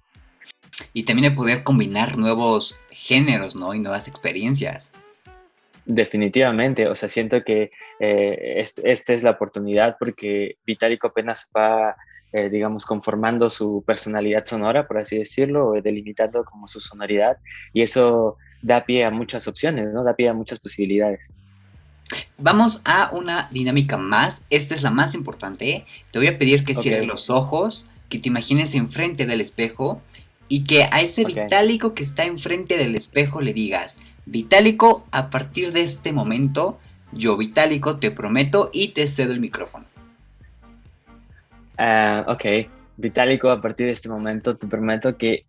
Y 0.93 1.05
también 1.05 1.31
de 1.31 1.37
poder 1.37 1.62
combinar 1.62 2.17
nuevos 2.17 2.81
géneros, 2.91 3.57
¿no? 3.57 3.75
Y 3.75 3.81
nuevas 3.81 4.09
experiencias. 4.09 4.93
Definitivamente, 5.85 6.89
o 6.89 6.95
sea, 6.95 7.09
siento 7.09 7.45
que 7.45 7.71
eh, 8.01 8.65
esta 8.83 9.12
es 9.12 9.23
la 9.23 9.31
oportunidad 9.31 9.97
porque 9.99 10.57
Vitalico 10.67 11.07
apenas 11.07 11.49
va, 11.57 11.97
eh, 12.33 12.49
digamos, 12.51 12.85
conformando 12.85 13.49
su 13.51 13.85
personalidad 13.87 14.45
sonora, 14.47 14.87
por 14.89 14.99
así 14.99 15.17
decirlo, 15.17 15.69
o 15.69 15.81
delimitando 15.81 16.45
como 16.45 16.67
su 16.67 16.81
sonoridad, 16.81 17.39
y 17.73 17.83
eso 17.83 18.37
da 18.62 18.85
pie 18.85 19.05
a 19.05 19.11
muchas 19.11 19.47
opciones, 19.47 19.93
¿no? 19.93 20.03
Da 20.03 20.17
pie 20.17 20.29
a 20.29 20.35
muchas 20.35 20.59
posibilidades. 20.59 21.21
Vamos 22.37 22.83
a 22.85 23.11
una 23.12 23.49
dinámica 23.53 23.97
más, 23.97 24.45
esta 24.51 24.75
es 24.75 24.83
la 24.83 24.91
más 24.91 25.15
importante. 25.15 25.87
Te 26.11 26.19
voy 26.19 26.29
a 26.29 26.39
pedir 26.39 26.65
que 26.65 26.75
cierres 26.75 27.07
los 27.07 27.31
ojos, 27.31 27.89
que 28.09 28.19
te 28.19 28.29
imagines 28.29 28.75
enfrente 28.75 29.27
del 29.27 29.41
espejo 29.41 30.03
y 30.49 30.65
que 30.65 30.85
a 30.85 31.01
ese 31.01 31.25
Vitálico 31.25 31.95
que 31.95 32.03
está 32.03 32.25
enfrente 32.25 32.77
del 32.77 32.95
espejo 32.95 33.41
le 33.41 33.53
digas, 33.53 34.01
Vitálico, 34.27 35.05
a 35.11 35.31
partir 35.31 35.73
de 35.73 35.83
este 35.83 36.13
momento, 36.13 36.79
yo 37.13 37.37
Vitálico 37.37 37.99
te 37.99 38.11
prometo 38.11 38.71
y 38.73 38.89
te 38.89 39.07
cedo 39.07 39.33
el 39.33 39.41
micrófono. 39.41 39.87
Ah, 41.79 42.25
ok, 42.29 42.45
Vitálico, 42.97 43.51
a 43.51 43.61
partir 43.61 43.87
de 43.87 43.93
este 43.93 44.09
momento 44.09 44.57
te 44.57 44.67
prometo 44.67 45.17
que 45.17 45.45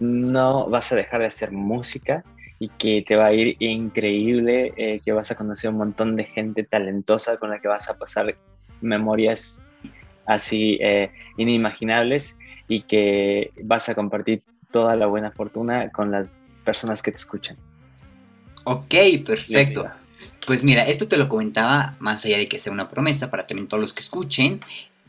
no 0.00 0.68
vas 0.68 0.92
a 0.92 0.96
dejar 0.96 1.20
de 1.20 1.26
hacer 1.26 1.52
música 1.52 2.24
y 2.58 2.68
que 2.68 3.04
te 3.06 3.16
va 3.16 3.26
a 3.26 3.32
ir 3.32 3.56
increíble, 3.58 4.72
eh, 4.76 5.00
que 5.04 5.12
vas 5.12 5.30
a 5.30 5.34
conocer 5.34 5.70
un 5.70 5.78
montón 5.78 6.16
de 6.16 6.24
gente 6.24 6.62
talentosa 6.62 7.36
con 7.36 7.50
la 7.50 7.60
que 7.60 7.68
vas 7.68 7.88
a 7.88 7.98
pasar 7.98 8.36
memorias 8.80 9.64
así 10.26 10.78
eh, 10.80 11.10
inimaginables 11.36 12.36
y 12.72 12.82
que 12.84 13.52
vas 13.64 13.88
a 13.90 13.94
compartir 13.94 14.42
toda 14.70 14.96
la 14.96 15.06
buena 15.06 15.30
fortuna 15.30 15.90
con 15.90 16.10
las 16.10 16.40
personas 16.64 17.02
que 17.02 17.10
te 17.10 17.18
escuchan. 17.18 17.56
Ok, 18.64 18.94
perfecto. 19.26 19.86
Pues 20.46 20.64
mira, 20.64 20.86
esto 20.86 21.06
te 21.06 21.18
lo 21.18 21.28
comentaba 21.28 21.96
más 21.98 22.24
allá 22.24 22.38
de 22.38 22.48
que 22.48 22.58
sea 22.58 22.72
una 22.72 22.88
promesa 22.88 23.30
para 23.30 23.42
también 23.42 23.68
todos 23.68 23.82
los 23.82 23.92
que 23.92 24.00
escuchen, 24.00 24.60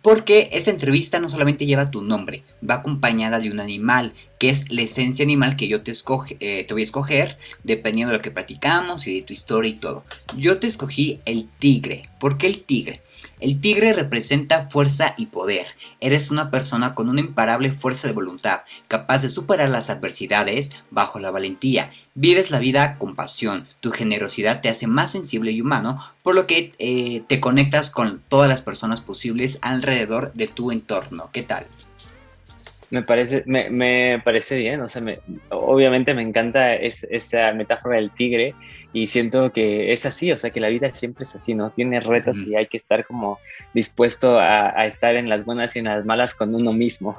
porque 0.01 0.49
esta 0.51 0.71
entrevista 0.71 1.19
no 1.21 1.29
solamente 1.29 1.65
lleva 1.65 1.89
tu 1.89 2.01
nombre, 2.01 2.43
va 2.69 2.75
acompañada 2.75 3.39
de 3.39 3.49
un 3.49 3.61
animal, 3.61 4.13
que 4.43 4.49
es 4.49 4.69
la 4.73 4.81
esencia 4.81 5.23
animal 5.23 5.55
que 5.55 5.69
yo 5.69 5.83
te, 5.83 5.93
eh, 6.41 6.67
voy 6.69 6.81
a 6.81 6.83
escoger, 6.83 7.37
dependiendo 7.63 8.11
de 8.11 8.17
lo 8.17 8.21
que 8.21 8.29
platicamos 8.29 9.07
y 9.07 9.15
de 9.15 9.25
tu 9.25 9.31
historia 9.31 9.69
y 9.71 9.75
todo. 9.75 10.03
Yo 10.35 10.59
te 10.59 10.67
escogí 10.67 11.21
el 11.23 11.47
tigre. 11.59 12.09
¿Por 12.19 12.37
qué 12.37 12.47
el 12.47 12.65
tigre? 12.65 13.01
El 13.39 13.61
tigre 13.61 13.93
representa 13.93 14.69
fuerza 14.69 15.15
y 15.17 15.27
poder. 15.27 15.65
Eres 16.01 16.29
una 16.29 16.51
persona 16.51 16.93
con 16.93 17.07
una 17.07 17.21
imparable 17.21 17.71
fuerza 17.71 18.09
de 18.09 18.13
voluntad, 18.13 18.63
capaz 18.89 19.21
de 19.21 19.29
superar 19.29 19.69
las 19.69 19.89
adversidades 19.89 20.71
bajo 20.91 21.19
la 21.21 21.31
valentía. 21.31 21.93
Vives 22.13 22.51
la 22.51 22.59
vida 22.59 22.97
con 22.97 23.13
pasión, 23.13 23.65
tu 23.79 23.91
generosidad 23.91 24.59
te 24.59 24.67
hace 24.67 24.87
más 24.87 25.11
sensible 25.11 25.53
y 25.53 25.61
humano, 25.61 25.99
por 26.21 26.35
lo 26.35 26.47
que 26.47 26.73
eh, 26.79 27.23
te 27.27 27.39
conectas 27.39 27.91
con 27.91 28.21
todas 28.27 28.49
las 28.49 28.61
personas 28.61 28.99
posibles 28.99 29.59
alrededor 29.61 30.33
de 30.33 30.49
tu 30.49 30.73
entorno. 30.73 31.29
¿Qué 31.31 31.43
tal? 31.43 31.65
Me 32.93 33.01
parece, 33.01 33.43
me, 33.47 34.21
parece 34.23 34.55
bien, 34.55 34.79
o 34.81 34.87
sea, 34.87 35.01
obviamente 35.49 36.13
me 36.13 36.21
encanta 36.21 36.75
esa 36.75 37.51
metáfora 37.51 37.95
del 37.95 38.11
tigre 38.11 38.53
y 38.93 39.07
siento 39.07 39.51
que 39.51 39.91
es 39.91 40.05
así, 40.05 40.31
o 40.31 40.37
sea, 40.37 40.51
que 40.51 40.59
la 40.59 40.69
vida 40.69 40.93
siempre 40.93 41.23
es 41.23 41.35
así, 41.35 41.55
¿no? 41.55 41.71
Tiene 41.71 41.99
retos 41.99 42.45
y 42.45 42.55
hay 42.55 42.67
que 42.67 42.77
estar 42.77 43.05
como 43.05 43.39
dispuesto 43.73 44.39
a, 44.39 44.85
estar 44.85 45.15
en 45.15 45.29
las 45.29 45.43
buenas 45.43 45.75
y 45.75 45.79
en 45.79 45.85
las 45.85 46.05
malas 46.05 46.35
con 46.35 46.53
uno 46.53 46.71
mismo. 46.71 47.17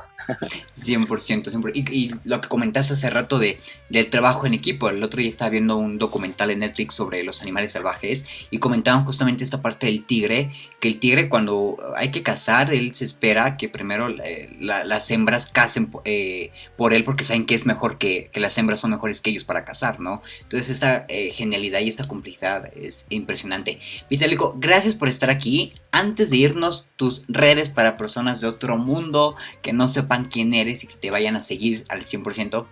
100%, 0.74 1.18
siempre. 1.50 1.72
Y, 1.74 2.10
lo 2.24 2.40
que 2.40 2.48
comentaste 2.48 2.94
hace 2.94 3.10
rato 3.10 3.38
de, 3.38 3.58
del 3.90 4.08
trabajo 4.08 4.46
en 4.46 4.54
equipo, 4.54 4.88
el 4.88 5.02
otro 5.02 5.20
día 5.20 5.28
estaba 5.28 5.50
viendo 5.50 5.76
un 5.76 5.98
documental 5.98 6.50
en 6.52 6.60
Netflix 6.60 6.94
sobre 6.94 7.24
los 7.24 7.42
animales 7.42 7.72
salvajes 7.72 8.26
y 8.50 8.58
comentaban 8.58 9.04
justamente 9.04 9.42
esta 9.42 9.60
parte 9.60 9.86
del 9.86 10.04
tigre, 10.04 10.52
que 10.80 10.88
el 10.88 11.00
tigre 11.00 11.28
cuando 11.28 11.76
hay 11.96 12.10
que 12.10 12.22
cazar, 12.22 12.72
él 12.72 12.94
se 12.94 13.04
espera 13.04 13.56
que 13.56 13.68
primero 13.68 14.08
eh, 14.22 14.56
las 14.60 15.10
hembras 15.10 15.46
cacen 15.46 15.90
eh, 16.04 16.52
por 16.76 16.94
él 16.94 17.02
porque 17.02 17.24
saben 17.24 17.44
que 17.44 17.54
es 17.54 17.66
mejor 17.66 17.98
que, 17.98 18.30
que, 18.32 18.40
las 18.40 18.56
hembras 18.58 18.80
son 18.80 18.92
mejores 18.92 19.20
que 19.20 19.30
ellos 19.30 19.44
para 19.44 19.64
cazar, 19.64 20.00
¿no? 20.00 20.22
Entonces 20.42 20.70
esta 20.70 21.04
eh, 21.08 21.30
genialidad 21.32 21.63
y 21.64 21.88
esta 21.88 22.06
complejidad 22.06 22.70
es 22.76 23.06
impresionante. 23.10 23.78
Vitalico, 24.10 24.54
gracias 24.58 24.94
por 24.94 25.08
estar 25.08 25.30
aquí. 25.30 25.72
Antes 25.90 26.30
de 26.30 26.36
irnos, 26.36 26.86
tus 26.96 27.24
redes 27.28 27.70
para 27.70 27.96
personas 27.96 28.40
de 28.40 28.48
otro 28.48 28.76
mundo 28.76 29.36
que 29.62 29.72
no 29.72 29.88
sepan 29.88 30.28
quién 30.28 30.54
eres 30.54 30.84
y 30.84 30.86
que 30.86 30.96
te 30.96 31.10
vayan 31.10 31.36
a 31.36 31.40
seguir 31.40 31.84
al 31.88 32.04
100%. 32.04 32.66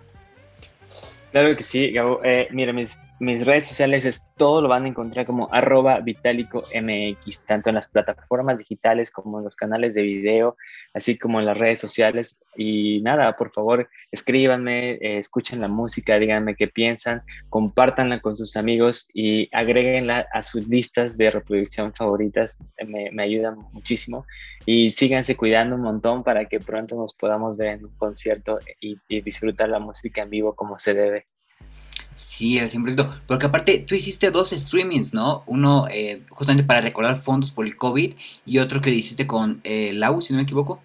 Claro 1.31 1.57
que 1.57 1.63
sí, 1.63 1.91
Gabo. 1.91 2.21
Eh, 2.23 2.47
mira, 2.51 2.73
mis, 2.73 2.99
mis 3.23 3.45
redes 3.45 3.65
sociales 3.65 4.05
es 4.05 4.27
todo 4.37 4.61
lo 4.61 4.67
van 4.67 4.85
a 4.85 4.87
encontrar 4.87 5.25
como 5.25 5.51
arroba 5.51 5.99
vitálico 6.01 6.61
mx, 6.61 7.45
tanto 7.45 7.69
en 7.69 7.75
las 7.75 7.87
plataformas 7.87 8.59
digitales 8.59 9.11
como 9.11 9.39
en 9.39 9.45
los 9.45 9.55
canales 9.55 9.95
de 9.95 10.01
video, 10.01 10.57
así 10.93 11.17
como 11.17 11.39
en 11.39 11.45
las 11.45 11.57
redes 11.57 11.79
sociales. 11.79 12.43
Y 12.55 13.01
nada, 13.01 13.35
por 13.35 13.51
favor, 13.51 13.89
escríbanme, 14.11 14.91
eh, 14.91 15.17
escuchen 15.17 15.61
la 15.61 15.67
música, 15.67 16.19
díganme 16.19 16.55
qué 16.55 16.67
piensan, 16.67 17.23
compártanla 17.49 18.19
con 18.19 18.37
sus 18.37 18.57
amigos 18.57 19.07
y 19.13 19.49
agréguenla 19.55 20.27
a 20.33 20.41
sus 20.43 20.67
listas 20.67 21.17
de 21.17 21.31
reproducción 21.31 21.93
favoritas. 21.93 22.59
Me, 22.85 23.09
ayudan 23.23 23.57
muchísimo. 23.71 24.25
Y 24.65 24.89
síganse 24.89 25.37
cuidando 25.37 25.75
un 25.75 25.81
montón 25.81 26.23
para 26.23 26.45
que 26.45 26.59
pronto 26.59 26.95
nos 26.95 27.13
podamos 27.13 27.57
ver 27.57 27.69
en 27.69 27.85
un 27.85 27.95
concierto 27.97 28.59
y 28.79 29.21
disfrutar 29.21 29.69
la 29.69 29.79
música 29.79 30.21
en 30.21 30.29
vivo 30.29 30.55
como 30.55 30.77
se 30.77 30.93
debe. 30.93 31.25
Sí, 32.15 32.59
al 32.59 32.69
100%. 32.69 33.21
Porque 33.27 33.47
aparte, 33.47 33.79
tú 33.79 33.95
hiciste 33.95 34.29
dos 34.31 34.51
streamings, 34.51 35.13
¿no? 35.13 35.43
Uno 35.47 35.87
eh, 35.91 36.21
justamente 36.29 36.63
para 36.63 36.81
recordar 36.81 37.21
fondos 37.21 37.51
por 37.51 37.65
el 37.65 37.75
COVID 37.75 38.13
y 38.45 38.59
otro 38.59 38.81
que 38.81 38.91
hiciste 38.91 39.25
con 39.25 39.61
eh, 39.63 39.93
Lau, 39.93 40.21
si 40.21 40.33
no 40.33 40.37
me 40.37 40.43
equivoco. 40.43 40.81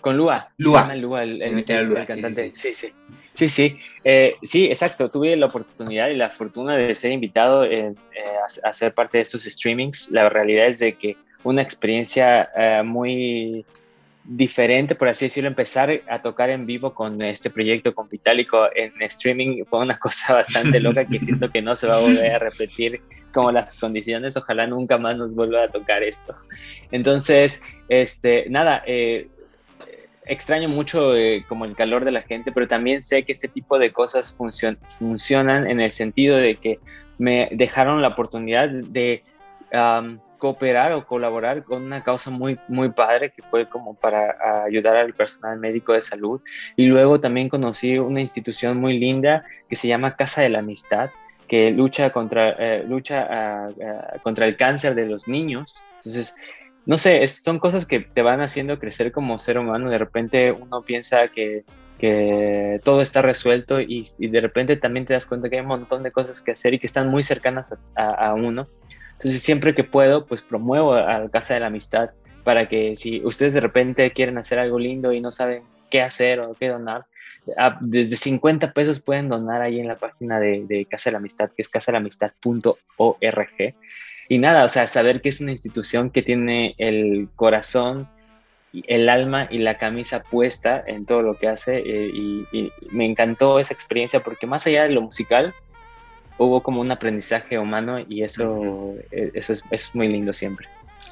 Con 0.00 0.16
Lua. 0.16 0.50
Lua. 0.58 0.94
Lua, 0.94 1.22
el, 1.22 1.64
cantante. 2.06 2.52
Sí, 2.52 2.74
sí. 2.74 2.92
Sí, 3.32 3.48
sí. 3.48 3.78
Eh, 4.04 4.36
sí, 4.42 4.66
exacto. 4.66 5.10
Tuve 5.10 5.36
la 5.36 5.46
oportunidad 5.46 6.08
y 6.08 6.16
la 6.16 6.28
fortuna 6.28 6.76
de 6.76 6.94
ser 6.94 7.12
invitado 7.12 7.62
a, 7.62 8.68
a, 8.68 8.72
ser 8.72 8.92
parte 8.94 9.18
de 9.18 9.22
estos 9.22 9.44
streamings. 9.44 10.10
La 10.10 10.28
realidad 10.28 10.66
es 10.66 10.78
de 10.80 10.94
que 10.94 11.16
una 11.42 11.62
experiencia 11.62 12.50
muy 12.84 13.64
diferente, 14.24 14.94
por 14.94 15.08
así 15.08 15.26
decirlo, 15.26 15.48
empezar 15.48 16.00
a 16.08 16.22
tocar 16.22 16.48
en 16.48 16.64
vivo 16.64 16.94
con 16.94 17.20
este 17.20 17.50
proyecto 17.50 17.94
con 17.94 18.08
Vitálico 18.08 18.68
en 18.74 18.90
streaming 19.02 19.64
fue 19.66 19.80
una 19.80 19.98
cosa 20.00 20.34
bastante 20.34 20.80
loca 20.80 21.04
que 21.04 21.20
siento 21.20 21.50
que 21.50 21.60
no 21.60 21.76
se 21.76 21.86
va 21.86 21.96
a 21.96 22.00
volver 22.00 22.34
a 22.34 22.38
repetir 22.38 23.00
como 23.32 23.52
las 23.52 23.74
condiciones. 23.74 24.36
Ojalá 24.36 24.66
nunca 24.66 24.96
más 24.96 25.16
nos 25.16 25.34
vuelva 25.34 25.64
a 25.64 25.68
tocar 25.68 26.02
esto. 26.02 26.34
Entonces, 26.90 27.62
este, 27.88 28.46
nada, 28.48 28.82
eh, 28.86 29.28
extraño 30.24 30.68
mucho 30.70 31.14
eh, 31.14 31.44
como 31.46 31.66
el 31.66 31.76
calor 31.76 32.04
de 32.04 32.12
la 32.12 32.22
gente, 32.22 32.50
pero 32.50 32.66
también 32.66 33.02
sé 33.02 33.24
que 33.24 33.32
este 33.32 33.48
tipo 33.48 33.78
de 33.78 33.92
cosas 33.92 34.34
funcionan 34.98 35.70
en 35.70 35.80
el 35.80 35.90
sentido 35.90 36.36
de 36.36 36.56
que 36.56 36.78
me 37.18 37.48
dejaron 37.52 38.00
la 38.00 38.08
oportunidad 38.08 38.68
de 38.70 39.22
cooperar 40.38 40.92
o 40.92 41.06
colaborar 41.06 41.64
con 41.64 41.82
una 41.82 42.02
causa 42.02 42.30
muy, 42.30 42.58
muy 42.68 42.90
padre 42.90 43.30
que 43.30 43.42
fue 43.42 43.68
como 43.68 43.94
para 43.94 44.64
ayudar 44.64 44.96
al 44.96 45.14
personal 45.14 45.58
médico 45.58 45.92
de 45.92 46.02
salud. 46.02 46.40
Y 46.76 46.86
luego 46.86 47.20
también 47.20 47.48
conocí 47.48 47.98
una 47.98 48.20
institución 48.20 48.78
muy 48.78 48.98
linda 48.98 49.44
que 49.68 49.76
se 49.76 49.88
llama 49.88 50.16
Casa 50.16 50.42
de 50.42 50.50
la 50.50 50.60
Amistad, 50.60 51.10
que 51.48 51.70
lucha 51.70 52.10
contra, 52.10 52.50
eh, 52.58 52.84
lucha 52.88 53.26
ah, 53.30 53.68
ah, 53.82 54.18
contra 54.22 54.46
el 54.46 54.56
cáncer 54.56 54.94
de 54.94 55.06
los 55.06 55.28
niños. 55.28 55.78
Entonces, 55.98 56.34
no 56.86 56.98
sé, 56.98 57.26
son 57.28 57.58
cosas 57.58 57.86
que 57.86 58.00
te 58.00 58.22
van 58.22 58.40
haciendo 58.40 58.78
crecer 58.78 59.12
como 59.12 59.38
ser 59.38 59.58
humano. 59.58 59.90
De 59.90 59.98
repente 59.98 60.52
uno 60.52 60.82
piensa 60.82 61.28
que, 61.28 61.64
que 61.98 62.80
todo 62.84 63.00
está 63.00 63.22
resuelto 63.22 63.80
y, 63.80 64.04
de 64.18 64.40
repente 64.40 64.76
también 64.76 65.06
te 65.06 65.14
das 65.14 65.26
cuenta 65.26 65.48
que 65.48 65.56
hay 65.56 65.62
un 65.62 65.68
montón 65.68 66.02
de 66.02 66.12
cosas 66.12 66.42
que 66.42 66.52
hacer 66.52 66.74
y 66.74 66.78
que 66.78 66.86
están 66.86 67.08
muy 67.08 67.22
cercanas 67.22 67.74
a, 67.94 68.06
a 68.06 68.34
uno. 68.34 68.68
Entonces 69.14 69.42
siempre 69.42 69.74
que 69.74 69.84
puedo, 69.84 70.26
pues 70.26 70.42
promuevo 70.42 70.94
a 70.94 71.18
la 71.18 71.28
Casa 71.28 71.54
de 71.54 71.60
la 71.60 71.66
Amistad 71.66 72.10
para 72.44 72.68
que 72.68 72.94
si 72.96 73.22
ustedes 73.24 73.54
de 73.54 73.60
repente 73.60 74.10
quieren 74.10 74.38
hacer 74.38 74.58
algo 74.58 74.78
lindo 74.78 75.12
y 75.12 75.20
no 75.20 75.32
saben 75.32 75.62
qué 75.90 76.02
hacer 76.02 76.40
o 76.40 76.54
qué 76.54 76.68
donar, 76.68 77.06
desde 77.80 78.16
50 78.16 78.72
pesos 78.72 79.00
pueden 79.00 79.28
donar 79.28 79.62
ahí 79.62 79.80
en 79.80 79.88
la 79.88 79.96
página 79.96 80.40
de, 80.40 80.86
Casa 80.90 81.10
de 81.10 81.12
la 81.12 81.18
Amistad, 81.18 81.50
que 81.54 81.62
es 81.62 81.68
casalamistad.org. 81.68 83.74
Y 84.28 84.38
nada, 84.38 84.64
o 84.64 84.68
sea, 84.68 84.86
saber 84.86 85.20
que 85.20 85.28
es 85.28 85.40
una 85.40 85.50
institución 85.50 86.10
que 86.10 86.22
tiene 86.22 86.74
el 86.78 87.28
corazón, 87.36 88.08
el 88.72 89.08
alma 89.08 89.46
y 89.50 89.58
la 89.58 89.76
camisa 89.76 90.22
puesta 90.22 90.82
en 90.86 91.04
todo 91.04 91.22
lo 91.22 91.34
que 91.34 91.48
hace. 91.48 91.78
Eh, 91.78 92.10
y, 92.14 92.72
me 92.90 93.04
encantó 93.04 93.58
esa 93.58 93.74
experiencia 93.74 94.20
porque 94.20 94.46
más 94.46 94.66
allá 94.66 94.84
de 94.84 94.90
lo 94.90 95.02
musical, 95.02 95.52
hubo 96.38 96.62
como 96.62 96.80
un 96.80 96.90
aprendizaje 96.90 97.58
humano 97.58 97.98
y 98.00 98.22
eso, 98.22 98.94
eh, 99.10 99.30
eso 99.34 99.52
es, 99.52 99.62
es 99.70 99.94
muy 99.94 100.08
lindo 100.08 100.32
siempre 100.32 100.68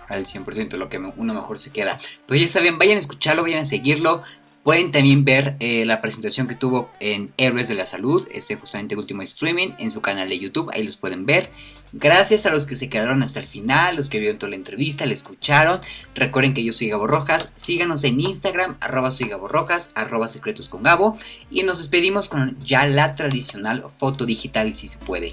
al 0.09 0.27
100%, 0.27 0.77
lo 0.77 0.89
que 0.89 0.99
uno 0.99 1.35
mejor 1.35 1.59
se 1.59 1.71
queda. 1.71 1.99
Pero 2.27 2.41
ya 2.41 2.49
saben, 2.49 2.79
vayan 2.79 2.97
a 2.97 3.01
escucharlo, 3.01 3.43
vayan 3.43 3.61
a 3.61 3.65
seguirlo. 3.65 4.23
Pueden 4.63 4.93
también 4.93 5.25
ver 5.25 5.57
eh, 5.59 5.85
la 5.85 6.01
presentación 6.01 6.47
que 6.47 6.55
tuvo 6.55 6.89
en 7.01 7.33
Héroes 7.37 7.69
de 7.69 7.75
la 7.75 7.85
Salud, 7.85 8.29
este 8.31 8.55
justamente 8.55 8.95
último 8.95 9.23
streaming, 9.23 9.71
en 9.79 9.91
su 9.91 10.01
canal 10.01 10.29
de 10.29 10.39
YouTube, 10.39 10.71
ahí 10.73 10.85
los 10.85 10.97
pueden 10.97 11.27
ver. 11.27 11.51
Gracias 11.95 12.47
a 12.47 12.51
los 12.51 12.65
que 12.65 12.75
se 12.75 12.89
quedaron 12.89 13.23
hasta 13.23 13.39
el 13.39 13.47
final, 13.47 13.97
los 13.97 14.09
que 14.09 14.19
vieron 14.19 14.39
toda 14.39 14.49
la 14.51 14.57
entrevista, 14.57 15.05
la 15.05 15.13
escucharon. 15.13 15.81
Recuerden 16.15 16.55
que 16.55 16.65
yo 16.65 16.73
soy 16.73 16.89
Gabo 16.89 17.07
Rojas, 17.07 17.53
síganos 17.55 18.03
en 18.05 18.19
Instagram, 18.19 18.79
arroba 18.81 19.11
soy 19.11 19.29
Gabo 19.29 19.47
Rojas, 19.47 19.91
arroba 19.95 20.27
secretos 20.27 20.71
con 20.71 20.83
Gabo. 20.83 21.19
Y 21.51 21.65
nos 21.65 21.79
despedimos 21.79 22.31
con 22.31 22.59
ya 22.65 22.87
la 22.87 23.15
tradicional 23.15 23.85
foto 23.99 24.25
digital, 24.25 24.75
si 24.75 24.89
se 24.89 24.99
puede. 24.99 25.33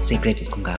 Secretos 0.00 0.48
con 0.48 0.64
Gabo. 0.64 0.74